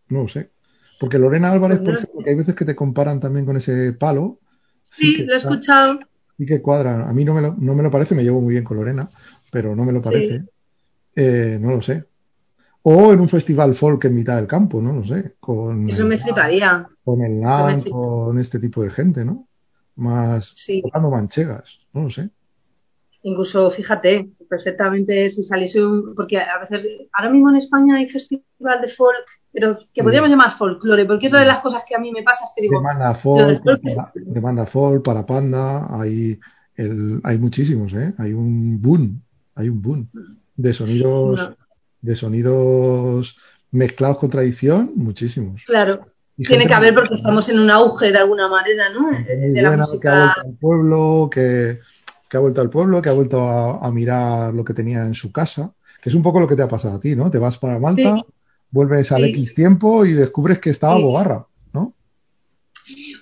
No 0.10 0.24
lo 0.24 0.28
sé. 0.28 0.52
Porque 1.00 1.18
Lorena 1.18 1.52
Álvarez, 1.52 1.80
pues 1.80 1.90
por 1.90 1.96
ejemplo, 1.96 2.24
que 2.24 2.30
hay 2.30 2.36
veces 2.36 2.56
que 2.56 2.66
te 2.66 2.76
comparan 2.76 3.20
también 3.20 3.46
con 3.46 3.58
ese 3.58 3.94
palo. 3.94 4.40
Sí, 4.84 5.18
lo 5.26 5.34
he 5.34 5.38
escuchado. 5.38 6.00
Sí 6.38 6.46
que 6.46 6.62
cuadra. 6.62 7.10
A 7.10 7.14
mí 7.14 7.26
no 7.26 7.34
me, 7.34 7.42
lo, 7.42 7.56
no 7.58 7.74
me 7.74 7.84
lo 7.84 7.90
parece, 7.90 8.14
me 8.14 8.24
llevo 8.24 8.42
muy 8.42 8.54
bien 8.54 8.64
con 8.64 8.78
Lorena, 8.78 9.10
pero 9.52 9.76
no 9.76 9.84
me 9.84 9.92
lo 9.92 10.02
parece. 10.02 10.44
Eh, 11.16 11.58
no 11.60 11.72
lo 11.72 11.82
sé. 11.82 12.06
O 12.84 13.14
en 13.14 13.20
un 13.20 13.30
festival 13.30 13.76
folk 13.76 14.06
en 14.06 14.16
mitad 14.16 14.38
del 14.38 14.48
campo, 14.48 14.82
no 14.82 14.94
lo 14.94 15.06
sé. 15.06 15.36
Con 15.40 15.90
Eso 15.90 16.06
me 16.06 16.18
fliparía. 16.18 16.88
Con 17.04 17.22
el 17.22 17.40
LAN, 17.40 17.84
con 17.84 18.40
este 18.40 18.60
tipo 18.60 18.84
de 18.84 18.90
gente, 18.90 19.24
¿no? 19.24 19.48
Más 20.02 20.54
sí. 20.56 20.82
manchegas, 20.94 21.80
no 21.94 22.04
lo 22.04 22.10
sé. 22.10 22.30
Incluso, 23.24 23.70
fíjate, 23.70 24.30
perfectamente 24.50 25.30
si 25.30 25.44
saliese 25.44 25.86
un... 25.86 26.16
Porque 26.16 26.40
a 26.40 26.58
veces, 26.60 26.86
ahora 27.14 27.30
mismo 27.30 27.50
en 27.52 27.58
España 27.58 27.98
hay 27.98 28.10
festival 28.10 28.82
de 28.82 28.88
folk, 28.88 29.26
pero 29.54 29.74
que 29.94 30.04
podríamos 30.04 30.32
llamar 30.32 30.52
folclore, 30.52 31.06
porque 31.06 31.28
es 31.28 31.34
una 31.34 31.42
de 31.42 31.48
las 31.48 31.60
cosas 31.60 31.84
que 31.88 31.96
a 31.96 32.00
mí 32.00 32.12
me 32.12 32.24
pasa, 32.24 32.46
es 32.46 32.52
que 32.56 32.64
digo... 32.64 32.80
Demanda 32.80 33.14
folk, 33.14 33.64
folk 33.64 34.14
demanda 34.16 34.66
folk 34.66 35.04
para 35.04 35.24
Panda, 35.26 35.88
hay, 36.00 36.40
el, 36.76 37.22
hay 37.24 37.38
muchísimos, 37.38 37.94
¿eh? 37.94 38.14
Hay 38.18 38.34
un 38.34 38.82
boom, 38.82 39.22
hay 39.56 39.70
un 39.70 39.82
boom 39.82 40.10
de 40.56 40.74
sonidos... 40.74 41.40
No 41.40 41.62
de 42.02 42.16
sonidos 42.16 43.38
mezclados 43.72 44.18
con 44.18 44.30
tradición, 44.30 44.92
muchísimos. 44.96 45.64
Claro. 45.66 46.08
Tiene 46.48 46.68
que 46.68 46.74
haber 46.74 46.94
porque 46.94 47.16
estamos 47.16 47.48
en 47.50 47.60
un 47.60 47.70
auge 47.70 48.12
de 48.12 48.18
alguna 48.18 48.48
manera, 48.48 48.90
¿no? 48.90 49.10
De 49.10 49.62
la 49.62 49.78
música. 49.78 50.00
Que 50.02 50.10
ha 50.10 50.22
vuelto 50.22 50.42
al 50.42 50.58
pueblo, 50.60 51.30
que, 51.32 51.80
ha 52.34 52.40
vuelto 52.40 52.62
al 52.62 52.70
pueblo, 52.70 53.02
que 53.02 53.10
ha 53.10 53.14
vuelto 53.14 53.42
a, 53.42 53.92
mirar 53.92 54.54
lo 54.54 54.64
que 54.64 54.74
tenía 54.74 55.04
en 55.04 55.16
su 55.16 55.32
casa, 55.32 55.74
que 56.02 56.10
es 56.10 56.16
un 56.16 56.24
poco 56.24 56.40
lo 56.40 56.48
que 56.48 56.56
te 56.56 56.64
ha 56.64 56.68
pasado 56.68 56.96
a 56.96 57.00
ti, 57.00 57.16
¿no? 57.16 57.30
Te 57.30 57.40
vas 57.40 57.58
para 57.58 57.80
Malta, 57.80 58.22
vuelves 58.70 59.12
al 59.12 59.26
X 59.26 59.54
tiempo 59.54 60.06
y 60.06 60.14
descubres 60.14 60.60
que 60.60 60.70
estaba 60.70 60.98
Bogarra, 60.98 61.46
¿no? 61.74 61.94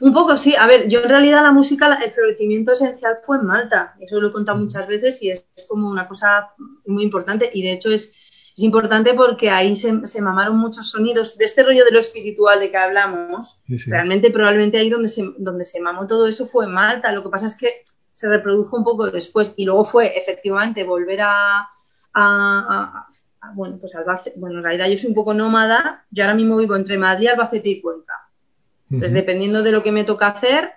Un 0.02 0.14
poco 0.14 0.38
sí. 0.38 0.56
A 0.56 0.68
ver, 0.68 0.88
yo 0.88 1.02
en 1.04 1.10
realidad 1.10 1.42
la 1.42 1.52
música, 1.52 2.00
el 2.04 2.12
florecimiento 2.12 2.72
esencial 2.72 3.18
fue 3.24 3.38
en 3.38 3.46
Malta. 3.46 3.96
Eso 4.00 4.22
lo 4.22 4.30
he 4.30 4.32
contado 4.32 4.58
muchas 4.58 4.88
veces 4.88 5.22
y 5.22 5.32
es 5.32 5.48
como 5.68 5.90
una 5.90 6.08
cosa 6.08 6.50
muy 6.86 7.04
importante. 7.04 7.50
Y 7.54 7.64
de 7.64 7.74
hecho 7.74 7.92
es 7.92 8.14
es 8.60 8.64
importante 8.64 9.14
porque 9.14 9.50
ahí 9.50 9.74
se, 9.78 10.22
mamaron 10.22 10.58
muchos 10.58 10.90
sonidos 10.90 11.38
de 11.38 11.46
este 11.46 11.64
rollo 11.64 11.86
de 11.86 11.92
lo 11.92 12.00
espiritual 12.02 12.60
de 12.60 12.70
que 12.70 12.76
hablamos. 12.76 13.62
Realmente, 13.86 14.32
probablemente 14.32 14.78
ahí 14.78 14.90
donde 14.90 15.08
se, 15.08 15.24
donde 15.38 15.64
se 15.64 15.80
mamó 15.80 16.08
todo 16.08 16.28
eso 16.28 16.46
fue 16.46 16.66
en 16.66 16.74
Malta. 16.74 17.14
Lo 17.14 17.24
que 17.24 17.30
pasa 17.30 17.48
es 17.48 17.56
que 17.56 17.84
se 18.12 18.28
reprodujo 18.28 18.76
un 18.76 18.84
poco 18.84 19.10
después 19.10 19.54
y 19.56 19.64
luego 19.64 19.86
fue 19.86 20.18
efectivamente 20.18 20.84
volver 20.84 21.22
a, 21.24 21.70
bueno, 23.54 23.78
pues 23.80 23.96
Albacete. 23.96 24.38
Bueno, 24.38 24.58
en 24.58 24.66
realidad 24.66 24.88
yo 24.90 24.98
soy 24.98 25.08
un 25.08 25.16
poco 25.16 25.34
nómada. 25.34 26.06
Yo 26.12 26.26
ahora 26.26 26.36
mismo 26.36 26.58
vivo 26.58 26.76
entre 26.76 26.98
Madrid, 26.98 27.30
Albacete 27.30 27.70
y 27.70 27.82
Cuenca. 27.82 28.30
Entonces, 28.92 29.14
dependiendo 29.14 29.64
de 29.64 29.72
lo 29.72 29.84
que 29.84 29.94
me 29.94 30.04
toca 30.04 30.28
hacer, 30.28 30.70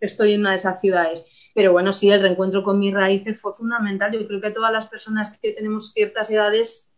estoy 0.00 0.32
en 0.32 0.40
una 0.40 0.50
de 0.52 0.56
esas 0.56 0.80
ciudades. 0.80 1.26
Pero 1.54 1.72
bueno, 1.72 1.92
sí, 1.92 2.10
el 2.10 2.22
reencuentro 2.22 2.64
con 2.64 2.78
mis 2.78 2.94
raíces 2.94 3.38
fue 3.42 3.52
fundamental. 3.52 4.10
Yo 4.12 4.26
creo 4.26 4.40
que 4.40 4.52
todas 4.52 4.72
las 4.72 4.86
personas 4.86 5.36
que 5.36 5.52
tenemos 5.52 5.92
ciertas 5.92 6.30
edades 6.30 6.94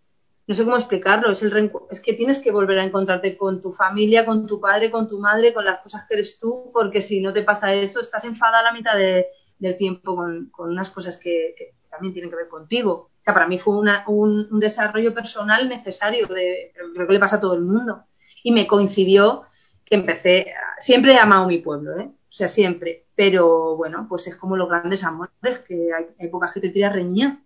no 0.49 0.55
sé 0.55 0.65
cómo 0.65 0.77
explicarlo, 0.77 1.31
es, 1.31 1.43
el 1.43 1.71
es 1.91 2.01
que 2.01 2.15
tienes 2.15 2.39
que 2.39 2.51
volver 2.51 2.79
a 2.79 2.85
encontrarte 2.85 3.37
con 3.37 3.61
tu 3.61 3.71
familia, 3.71 4.25
con 4.25 4.47
tu 4.47 4.59
padre, 4.59 4.91
con 4.91 5.07
tu 5.07 5.21
madre, 5.21 5.53
con 5.53 5.63
las 5.63 5.83
cosas 5.83 6.07
que 6.09 6.15
eres 6.15 6.39
tú, 6.39 6.71
porque 6.73 7.03
si 7.03 7.21
no 7.21 7.35
te 7.35 7.43
pasa 7.43 7.75
eso, 7.75 8.01
estás 8.01 8.25
enfadada 8.25 8.63
la 8.63 8.73
mitad 8.73 8.97
del 8.97 9.77
tiempo 9.77 10.17
con, 10.17 10.51
unas 10.71 10.89
cosas 10.89 11.19
que, 11.19 11.55
también 11.91 12.15
tienen 12.15 12.31
que 12.31 12.37
ver 12.37 12.49
contigo. 12.49 12.93
O 12.93 13.21
sea, 13.21 13.35
para 13.35 13.47
mí 13.47 13.59
fue 13.59 13.77
un, 14.07 14.59
desarrollo 14.59 15.13
personal 15.13 15.69
necesario, 15.69 16.27
de, 16.29 16.73
creo 16.95 17.07
que 17.07 17.13
le 17.13 17.21
pasa 17.21 17.37
a 17.37 17.41
todo 17.41 17.53
el 17.53 17.63
mundo. 17.63 18.05
Y 18.43 18.53
me 18.53 18.67
coincidió 18.67 19.43
que 19.85 19.97
empecé, 19.97 20.55
siempre 20.79 21.13
he 21.13 21.19
amado 21.19 21.47
mi 21.47 21.59
pueblo, 21.59 21.99
¿eh? 22.01 22.05
o 22.07 22.33
sea, 22.33 22.49
siempre, 22.49 23.07
pero 23.15 23.77
bueno, 23.77 24.07
pues 24.09 24.27
es 24.29 24.37
como 24.37 24.57
los 24.57 24.71
grandes 24.71 25.05
amores, 25.05 25.59
que 25.59 25.91
hay 25.93 26.07
épocas 26.19 26.55
que 26.55 26.61
te 26.61 26.71
tiras 26.71 26.95
reñía 26.95 27.43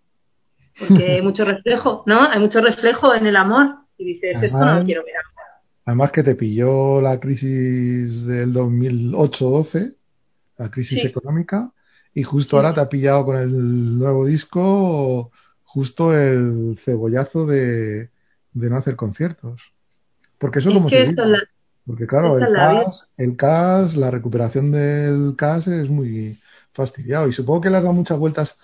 porque 0.79 1.13
hay 1.13 1.21
mucho 1.21 1.45
reflejo, 1.45 2.03
¿no? 2.05 2.29
Hay 2.29 2.39
mucho 2.39 2.61
reflejo 2.61 3.13
en 3.13 3.27
el 3.27 3.35
amor 3.35 3.75
y 3.97 4.05
dices, 4.05 4.41
esto 4.41 4.65
no 4.65 4.79
lo 4.79 4.83
quiero 4.83 5.03
ver 5.03 5.13
Además 5.85 6.11
que 6.11 6.23
te 6.23 6.35
pilló 6.35 7.01
la 7.01 7.19
crisis 7.19 8.25
del 8.25 8.53
2008-12, 8.53 9.95
la 10.57 10.71
crisis 10.71 11.03
económica, 11.03 11.71
y 12.13 12.23
justo 12.23 12.55
ahora 12.55 12.73
te 12.73 12.79
ha 12.79 12.87
pillado 12.87 13.25
con 13.25 13.37
el 13.37 13.97
nuevo 13.97 14.25
disco 14.25 15.31
justo 15.73 16.15
el 16.15 16.77
cebollazo 16.77 17.47
de, 17.47 18.09
no 18.53 18.77
hacer 18.77 18.95
conciertos. 18.95 19.59
Porque 20.37 20.59
eso 20.59 20.71
como 20.71 20.87
se 20.87 21.15
Porque 21.85 22.05
claro, 22.05 22.37
el 22.37 22.53
CAS, 22.53 23.07
el 23.17 23.35
CAS, 23.35 23.95
la 23.95 24.11
recuperación 24.11 24.71
del 24.71 25.33
CAS 25.35 25.67
es 25.67 25.89
muy 25.89 26.39
fastidiado. 26.71 27.27
Y 27.27 27.33
supongo 27.33 27.61
que 27.61 27.71
le 27.71 27.77
has 27.77 27.83
dado 27.83 27.95
muchas 27.95 28.19
vueltas 28.19 28.57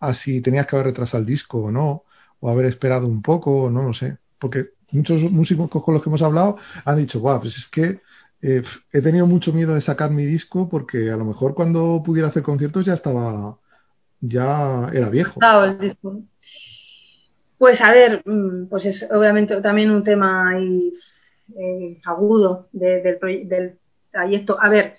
a 0.00 0.14
si 0.14 0.40
tenías 0.40 0.66
que 0.66 0.76
haber 0.76 0.86
retrasado 0.88 1.20
el 1.20 1.26
disco 1.26 1.58
o 1.64 1.70
no, 1.70 2.04
o 2.40 2.50
haber 2.50 2.64
esperado 2.64 3.06
un 3.06 3.22
poco, 3.22 3.70
no 3.70 3.82
lo 3.82 3.94
sé. 3.94 4.16
Porque 4.38 4.70
muchos 4.90 5.22
músicos 5.30 5.68
con 5.70 5.94
los 5.94 6.02
que 6.02 6.08
hemos 6.08 6.22
hablado 6.22 6.56
han 6.84 6.98
dicho, 6.98 7.20
guau, 7.20 7.40
pues 7.40 7.58
es 7.58 7.68
que 7.68 8.00
eh, 8.42 8.62
he 8.92 9.02
tenido 9.02 9.26
mucho 9.26 9.52
miedo 9.52 9.74
de 9.74 9.82
sacar 9.82 10.10
mi 10.10 10.24
disco 10.24 10.68
porque 10.68 11.10
a 11.10 11.16
lo 11.16 11.26
mejor 11.26 11.54
cuando 11.54 12.02
pudiera 12.02 12.28
hacer 12.28 12.42
conciertos 12.42 12.86
ya 12.86 12.94
estaba, 12.94 13.58
ya 14.20 14.90
era 14.92 15.10
viejo. 15.10 15.38
Pues 17.58 17.82
a 17.82 17.92
ver, 17.92 18.22
mm, 18.24 18.68
pues 18.68 18.86
es 18.86 19.06
obviamente 19.10 19.60
también 19.60 19.90
un 19.90 20.02
tema 20.02 20.48
ahí, 20.48 20.90
eh, 21.54 21.98
agudo 22.06 22.68
del, 22.72 23.18
del 23.46 23.78
trayecto. 24.10 24.56
A 24.58 24.70
ver, 24.70 24.96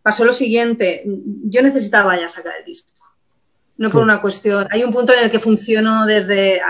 pasó 0.00 0.24
lo 0.24 0.32
siguiente, 0.32 1.02
yo 1.04 1.62
necesitaba 1.62 2.18
ya 2.18 2.28
sacar 2.28 2.52
el 2.60 2.64
disco 2.64 2.90
no 3.80 3.90
por 3.90 4.02
una 4.02 4.20
cuestión. 4.20 4.68
Hay 4.70 4.84
un 4.84 4.92
punto 4.92 5.14
en 5.14 5.20
el 5.20 5.30
que 5.30 5.38
funciono 5.38 6.04
desde, 6.04 6.60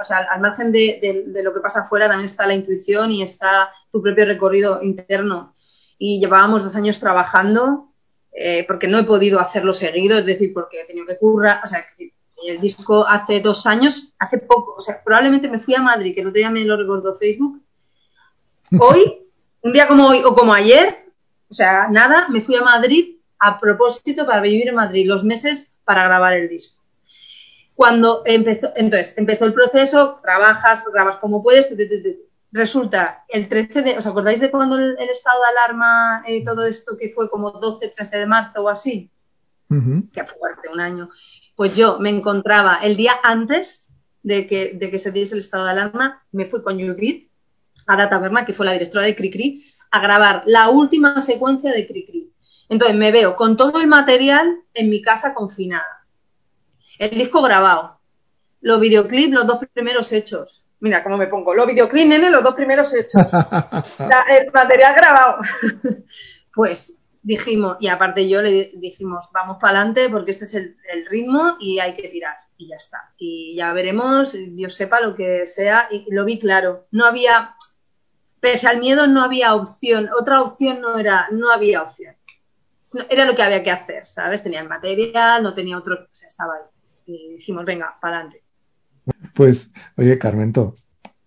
o 0.00 0.04
sea, 0.04 0.18
al 0.18 0.40
margen 0.40 0.70
de, 0.70 1.24
lo 1.42 1.52
que 1.52 1.58
pasa 1.58 1.80
afuera 1.80 2.06
también 2.06 2.26
está 2.26 2.46
la 2.46 2.54
intuición 2.54 3.10
y 3.10 3.22
está 3.24 3.70
tu 3.90 4.00
propio 4.00 4.24
recorrido 4.24 4.80
interno. 4.80 5.52
Y 5.98 6.20
llevábamos 6.20 6.62
dos 6.62 6.76
años 6.76 7.00
trabajando 7.00 7.88
eh, 8.32 8.64
porque 8.68 8.86
no 8.86 8.98
he 8.98 9.02
podido 9.02 9.40
hacerlo 9.40 9.72
seguido, 9.72 10.16
es 10.16 10.26
decir, 10.26 10.52
porque 10.54 10.82
he 10.82 10.84
tenido 10.84 11.06
que 11.06 11.18
currar, 11.18 11.60
o 11.64 11.66
sea, 11.66 11.84
el 12.46 12.60
disco 12.60 13.04
hace 13.04 13.40
dos 13.40 13.66
años, 13.66 14.14
hace 14.20 14.38
poco, 14.38 14.76
o 14.78 14.80
sea, 14.80 15.02
probablemente 15.02 15.48
me 15.48 15.58
fui 15.58 15.74
a 15.74 15.82
Madrid, 15.82 16.14
que 16.14 16.22
no 16.22 16.30
te 16.30 16.38
día 16.38 16.50
me 16.50 16.64
lo 16.64 16.76
recordó 16.76 17.16
Facebook. 17.16 17.60
Hoy, 18.78 19.26
un 19.62 19.72
día 19.72 19.88
como 19.88 20.06
hoy 20.06 20.22
o 20.24 20.36
como 20.36 20.54
ayer, 20.54 21.04
o 21.50 21.52
sea, 21.52 21.88
nada, 21.90 22.28
me 22.28 22.40
fui 22.40 22.54
a 22.54 22.62
Madrid 22.62 23.16
a 23.40 23.58
propósito 23.58 24.24
para 24.24 24.40
vivir 24.40 24.68
en 24.68 24.76
Madrid 24.76 25.08
los 25.08 25.24
meses 25.24 25.74
para 25.90 26.04
grabar 26.04 26.34
el 26.34 26.48
disco. 26.48 26.80
Cuando 27.74 28.22
empezó, 28.24 28.70
entonces, 28.76 29.18
empezó 29.18 29.44
el 29.44 29.52
proceso, 29.52 30.14
trabajas, 30.22 30.84
grabas 30.92 31.16
como 31.16 31.42
puedes, 31.42 31.68
resulta 32.52 33.24
el 33.28 33.48
13 33.48 33.82
de, 33.82 33.98
¿os 33.98 34.06
acordáis 34.06 34.38
de 34.38 34.52
cuando 34.52 34.78
el, 34.78 34.96
estado 35.10 35.40
de 35.42 35.48
alarma, 35.48 36.22
y 36.28 36.36
eh, 36.36 36.42
todo 36.44 36.64
esto 36.64 36.96
que 36.96 37.10
fue 37.12 37.28
como 37.28 37.50
12, 37.50 37.88
13 37.88 38.18
de 38.18 38.26
marzo 38.26 38.62
o 38.62 38.68
así? 38.68 39.10
Que 39.68 40.22
fue 40.22 40.38
fuerte, 40.38 40.68
un 40.72 40.78
año. 40.78 41.10
Pues 41.56 41.76
yo 41.76 41.98
me 41.98 42.10
encontraba 42.10 42.78
el 42.84 42.96
día 42.96 43.14
antes 43.24 43.92
de 44.22 44.46
que, 44.46 44.74
de 44.74 44.92
que 44.92 45.00
se 45.00 45.10
diese 45.10 45.34
el 45.34 45.40
estado 45.40 45.64
de 45.64 45.72
alarma, 45.72 46.24
me 46.30 46.44
fui 46.44 46.62
con 46.62 46.78
Judith 46.78 47.28
a 47.88 47.96
la 47.96 48.08
taberna, 48.08 48.44
que 48.44 48.52
fue 48.52 48.64
la 48.64 48.74
directora 48.74 49.06
de 49.06 49.16
Cricri, 49.16 49.66
a 49.90 50.00
grabar 50.00 50.44
la 50.46 50.68
última 50.68 51.20
secuencia 51.20 51.72
de 51.72 51.88
Cricri. 51.88 52.19
Entonces 52.70 52.96
me 52.96 53.10
veo 53.10 53.34
con 53.34 53.56
todo 53.56 53.80
el 53.80 53.88
material 53.88 54.62
en 54.74 54.88
mi 54.88 55.02
casa 55.02 55.34
confinada. 55.34 56.06
El 56.98 57.10
disco 57.10 57.42
grabado. 57.42 57.98
Los 58.60 58.78
videoclips, 58.78 59.34
los 59.34 59.44
dos 59.44 59.58
primeros 59.74 60.12
hechos. 60.12 60.64
Mira 60.78 61.02
cómo 61.02 61.16
me 61.16 61.26
pongo. 61.26 61.52
Los 61.52 61.66
videoclips, 61.66 62.06
nene, 62.06 62.30
los 62.30 62.44
dos 62.44 62.54
primeros 62.54 62.94
hechos. 62.94 63.22
el 64.38 64.52
material 64.52 64.94
grabado. 64.94 65.40
pues 66.54 66.96
dijimos, 67.22 67.76
y 67.80 67.88
aparte 67.88 68.28
yo 68.28 68.40
le 68.40 68.70
dijimos, 68.76 69.28
vamos 69.32 69.56
para 69.60 69.78
adelante 69.78 70.08
porque 70.08 70.30
este 70.30 70.44
es 70.44 70.54
el, 70.54 70.76
ritmo 71.10 71.56
y 71.58 71.80
hay 71.80 71.94
que 71.94 72.08
tirar. 72.08 72.36
Y 72.56 72.68
ya 72.68 72.76
está. 72.76 73.12
Y 73.18 73.56
ya 73.56 73.72
veremos, 73.72 74.36
Dios 74.38 74.74
sepa 74.74 75.00
lo 75.00 75.16
que 75.16 75.44
sea. 75.48 75.88
Y 75.90 76.06
lo 76.14 76.24
vi 76.24 76.38
claro. 76.38 76.86
No 76.92 77.04
había, 77.04 77.56
pese 78.38 78.68
al 78.68 78.78
miedo, 78.78 79.08
no 79.08 79.24
había 79.24 79.56
opción. 79.56 80.08
Otra 80.16 80.40
opción 80.40 80.80
no 80.80 80.96
era, 81.00 81.26
no 81.32 81.50
había 81.50 81.82
opción 81.82 82.14
era 83.08 83.24
lo 83.24 83.34
que 83.34 83.42
había 83.42 83.62
que 83.62 83.70
hacer, 83.70 84.06
¿sabes? 84.06 84.42
Tenía 84.42 84.60
el 84.60 84.68
material, 84.68 85.42
no 85.42 85.54
tenía 85.54 85.78
otro, 85.78 85.94
o 85.94 86.14
sea, 86.14 86.28
estaba 86.28 86.54
ahí. 86.54 86.62
Y 87.06 87.34
dijimos, 87.34 87.64
venga, 87.64 87.96
para 88.00 88.16
adelante. 88.16 88.42
Pues, 89.34 89.72
oye, 89.96 90.18
Carmento, 90.18 90.76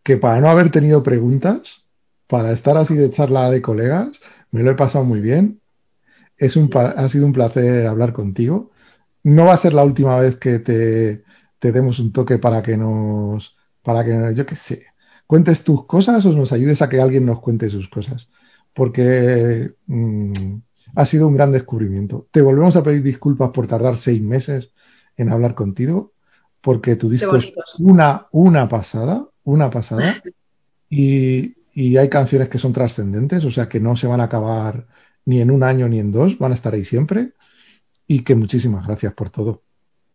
que 0.03 0.17
para 0.17 0.39
no 0.39 0.49
haber 0.49 0.69
tenido 0.69 1.03
preguntas, 1.03 1.85
para 2.27 2.51
estar 2.51 2.77
así 2.77 2.95
de 2.95 3.11
charla 3.11 3.49
de 3.49 3.61
colegas, 3.61 4.11
me 4.51 4.63
lo 4.63 4.71
he 4.71 4.75
pasado 4.75 5.03
muy 5.03 5.21
bien. 5.21 5.61
Es 6.37 6.55
un, 6.55 6.69
ha 6.75 7.07
sido 7.09 7.25
un 7.25 7.33
placer 7.33 7.87
hablar 7.87 8.13
contigo. 8.13 8.71
No 9.23 9.45
va 9.45 9.53
a 9.53 9.57
ser 9.57 9.73
la 9.73 9.83
última 9.83 10.19
vez 10.19 10.37
que 10.37 10.59
te, 10.59 11.23
te 11.59 11.71
demos 11.71 11.99
un 11.99 12.11
toque 12.11 12.37
para 12.37 12.61
que 12.61 12.77
nos, 12.77 13.55
para 13.81 14.03
que, 14.03 14.33
yo 14.35 14.45
qué 14.45 14.55
sé, 14.55 14.85
cuentes 15.27 15.63
tus 15.63 15.85
cosas 15.85 16.25
o 16.25 16.33
nos 16.33 16.51
ayudes 16.51 16.81
a 16.81 16.89
que 16.89 17.01
alguien 17.01 17.25
nos 17.25 17.39
cuente 17.39 17.69
sus 17.69 17.89
cosas. 17.89 18.29
Porque 18.73 19.73
mm, 19.87 20.33
ha 20.95 21.05
sido 21.05 21.27
un 21.27 21.35
gran 21.35 21.51
descubrimiento. 21.51 22.27
Te 22.31 22.41
volvemos 22.41 22.75
a 22.75 22.83
pedir 22.83 23.03
disculpas 23.03 23.51
por 23.51 23.67
tardar 23.67 23.97
seis 23.97 24.21
meses 24.21 24.69
en 25.17 25.29
hablar 25.29 25.55
contigo, 25.55 26.13
porque 26.61 26.95
tu 26.95 27.09
disco 27.09 27.35
es 27.35 27.53
una, 27.79 28.27
una 28.31 28.69
pasada, 28.69 29.27
una 29.43 29.69
pasada. 29.69 30.21
Y, 30.89 31.55
y 31.73 31.97
hay 31.97 32.09
canciones 32.09 32.49
que 32.49 32.59
son 32.59 32.73
trascendentes, 32.73 33.43
o 33.45 33.51
sea 33.51 33.67
que 33.67 33.79
no 33.79 33.95
se 33.95 34.07
van 34.07 34.21
a 34.21 34.25
acabar 34.25 34.87
ni 35.25 35.41
en 35.41 35.51
un 35.51 35.63
año 35.63 35.87
ni 35.87 35.99
en 35.99 36.11
dos, 36.11 36.37
van 36.37 36.51
a 36.51 36.55
estar 36.55 36.73
ahí 36.73 36.85
siempre. 36.85 37.33
Y 38.05 38.23
que 38.23 38.35
muchísimas 38.35 38.85
gracias 38.85 39.13
por 39.13 39.29
todo. 39.29 39.63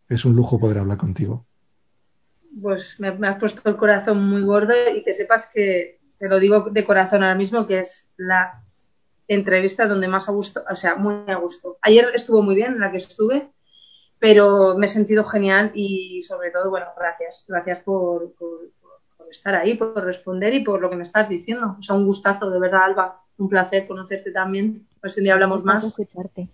Es 0.09 0.25
un 0.25 0.37
lujo 0.37 0.61
poder 0.61 0.79
hablar 0.79 0.99
contigo. 0.99 1.47
Pues 2.61 2.99
me, 2.99 3.09
has 3.09 3.39
puesto 3.39 3.69
el 3.69 3.77
corazón 3.77 4.29
muy 4.29 4.43
gordo 4.43 4.75
y 4.95 5.03
que 5.03 5.13
sepas 5.13 5.51
que 5.53 6.01
te 6.19 6.29
lo 6.29 6.39
digo 6.39 6.71
de 6.71 6.85
corazón 6.85 7.23
ahora 7.23 7.35
mismo, 7.35 7.67
que 7.67 7.81
es 7.81 8.13
la 8.17 8.65
entrevista 9.29 9.87
donde 9.87 10.09
más 10.09 10.29
a 10.29 10.33
gusto, 10.33 10.65
o 10.69 10.75
sea, 10.75 10.97
muy 10.97 11.31
a 11.31 11.37
gusto. 11.37 11.79
Ayer 11.83 12.11
estuvo 12.15 12.43
muy 12.43 12.55
bien 12.55 12.81
la 12.81 12.91
que 12.91 12.97
estuve, 12.97 13.51
pero 14.19 14.77
me 14.77 14.87
he 14.87 14.89
sentido 14.89 15.23
genial 15.23 15.71
y 15.75 16.23
sobre 16.23 16.51
todo, 16.51 16.71
bueno, 16.71 16.87
gracias. 16.99 17.45
Gracias 17.47 17.81
por, 17.81 18.35
estar 19.31 19.55
ahí, 19.55 19.75
por 19.75 20.03
responder 20.03 20.55
y 20.55 20.61
por 20.61 20.81
lo 20.81 20.89
que 20.89 20.97
me 20.97 21.03
estás 21.03 21.29
diciendo. 21.29 21.77
O 21.79 21.83
sea, 21.83 21.95
un 21.95 22.07
gustazo, 22.07 22.51
de 22.51 22.59
verdad, 22.59 22.85
Alba. 22.85 23.23
Un 23.37 23.49
placer 23.49 23.87
conocerte 23.87 24.33
también. 24.33 24.87
A 24.97 25.01
ver 25.03 25.11
si 25.13 25.21
un 25.21 25.25
día 25.25 25.35
hablamos 25.35 25.63
más. 25.63 25.95
Gracias. 25.97 26.49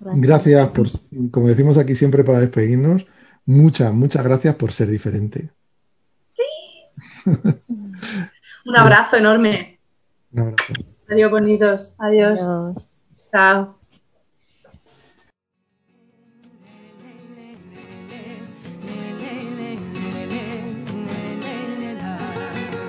gracias 0.00 0.68
por, 0.70 0.88
como 1.30 1.48
decimos 1.48 1.78
aquí 1.78 1.94
siempre 1.94 2.24
para 2.24 2.40
despedirnos, 2.40 3.06
muchas, 3.46 3.94
muchas 3.94 4.22
gracias 4.24 4.56
por 4.56 4.72
ser 4.72 4.88
diferente. 4.88 5.50
Sí. 6.34 7.30
un 8.66 8.76
abrazo 8.76 9.16
enorme. 9.16 9.78
Un 10.32 10.40
abrazo. 10.40 10.74
Adiós, 11.10 11.30
bonitos. 11.30 11.94
Adiós. 11.98 12.40
Adiós. 12.40 13.00
Chao. 13.32 13.80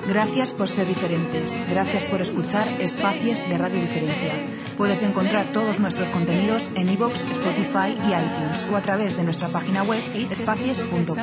Gracias 0.08 0.52
por 0.52 0.68
ser 0.68 0.88
diferentes. 0.88 1.58
Gracias 1.70 2.06
por 2.06 2.22
escuchar 2.22 2.68
Espacios 2.82 3.48
de 3.48 3.58
Radio 3.58 3.80
Diferencia. 3.80 4.34
Puedes 4.78 5.04
encontrar 5.04 5.46
todos 5.54 5.80
nuestros 5.80 6.08
contenidos 6.10 6.70
en 6.76 6.90
iVoox, 6.90 7.14
Spotify 7.14 7.98
y 8.04 8.14
iTunes 8.14 8.68
o 8.72 8.76
a 8.76 8.82
través 8.82 9.18
de 9.18 9.24
nuestra 9.24 9.48
página 9.50 9.84
web 9.84 10.02
espacies.com. 10.14 11.18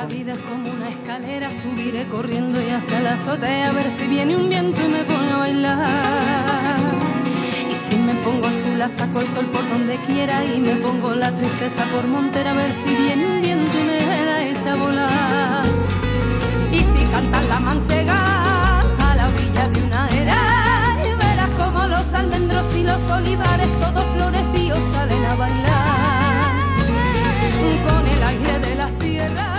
almendros 22.19 22.65
y 22.75 22.83
los 22.83 23.01
olivares, 23.09 23.67
todos 23.79 24.05
florecidos 24.05 24.79
salen 24.93 25.25
a 25.25 25.35
bailar 25.35 26.59
con 27.87 28.07
el 28.07 28.23
aire 28.23 28.59
de 28.59 28.75
la 28.75 28.89
sierra. 28.99 29.58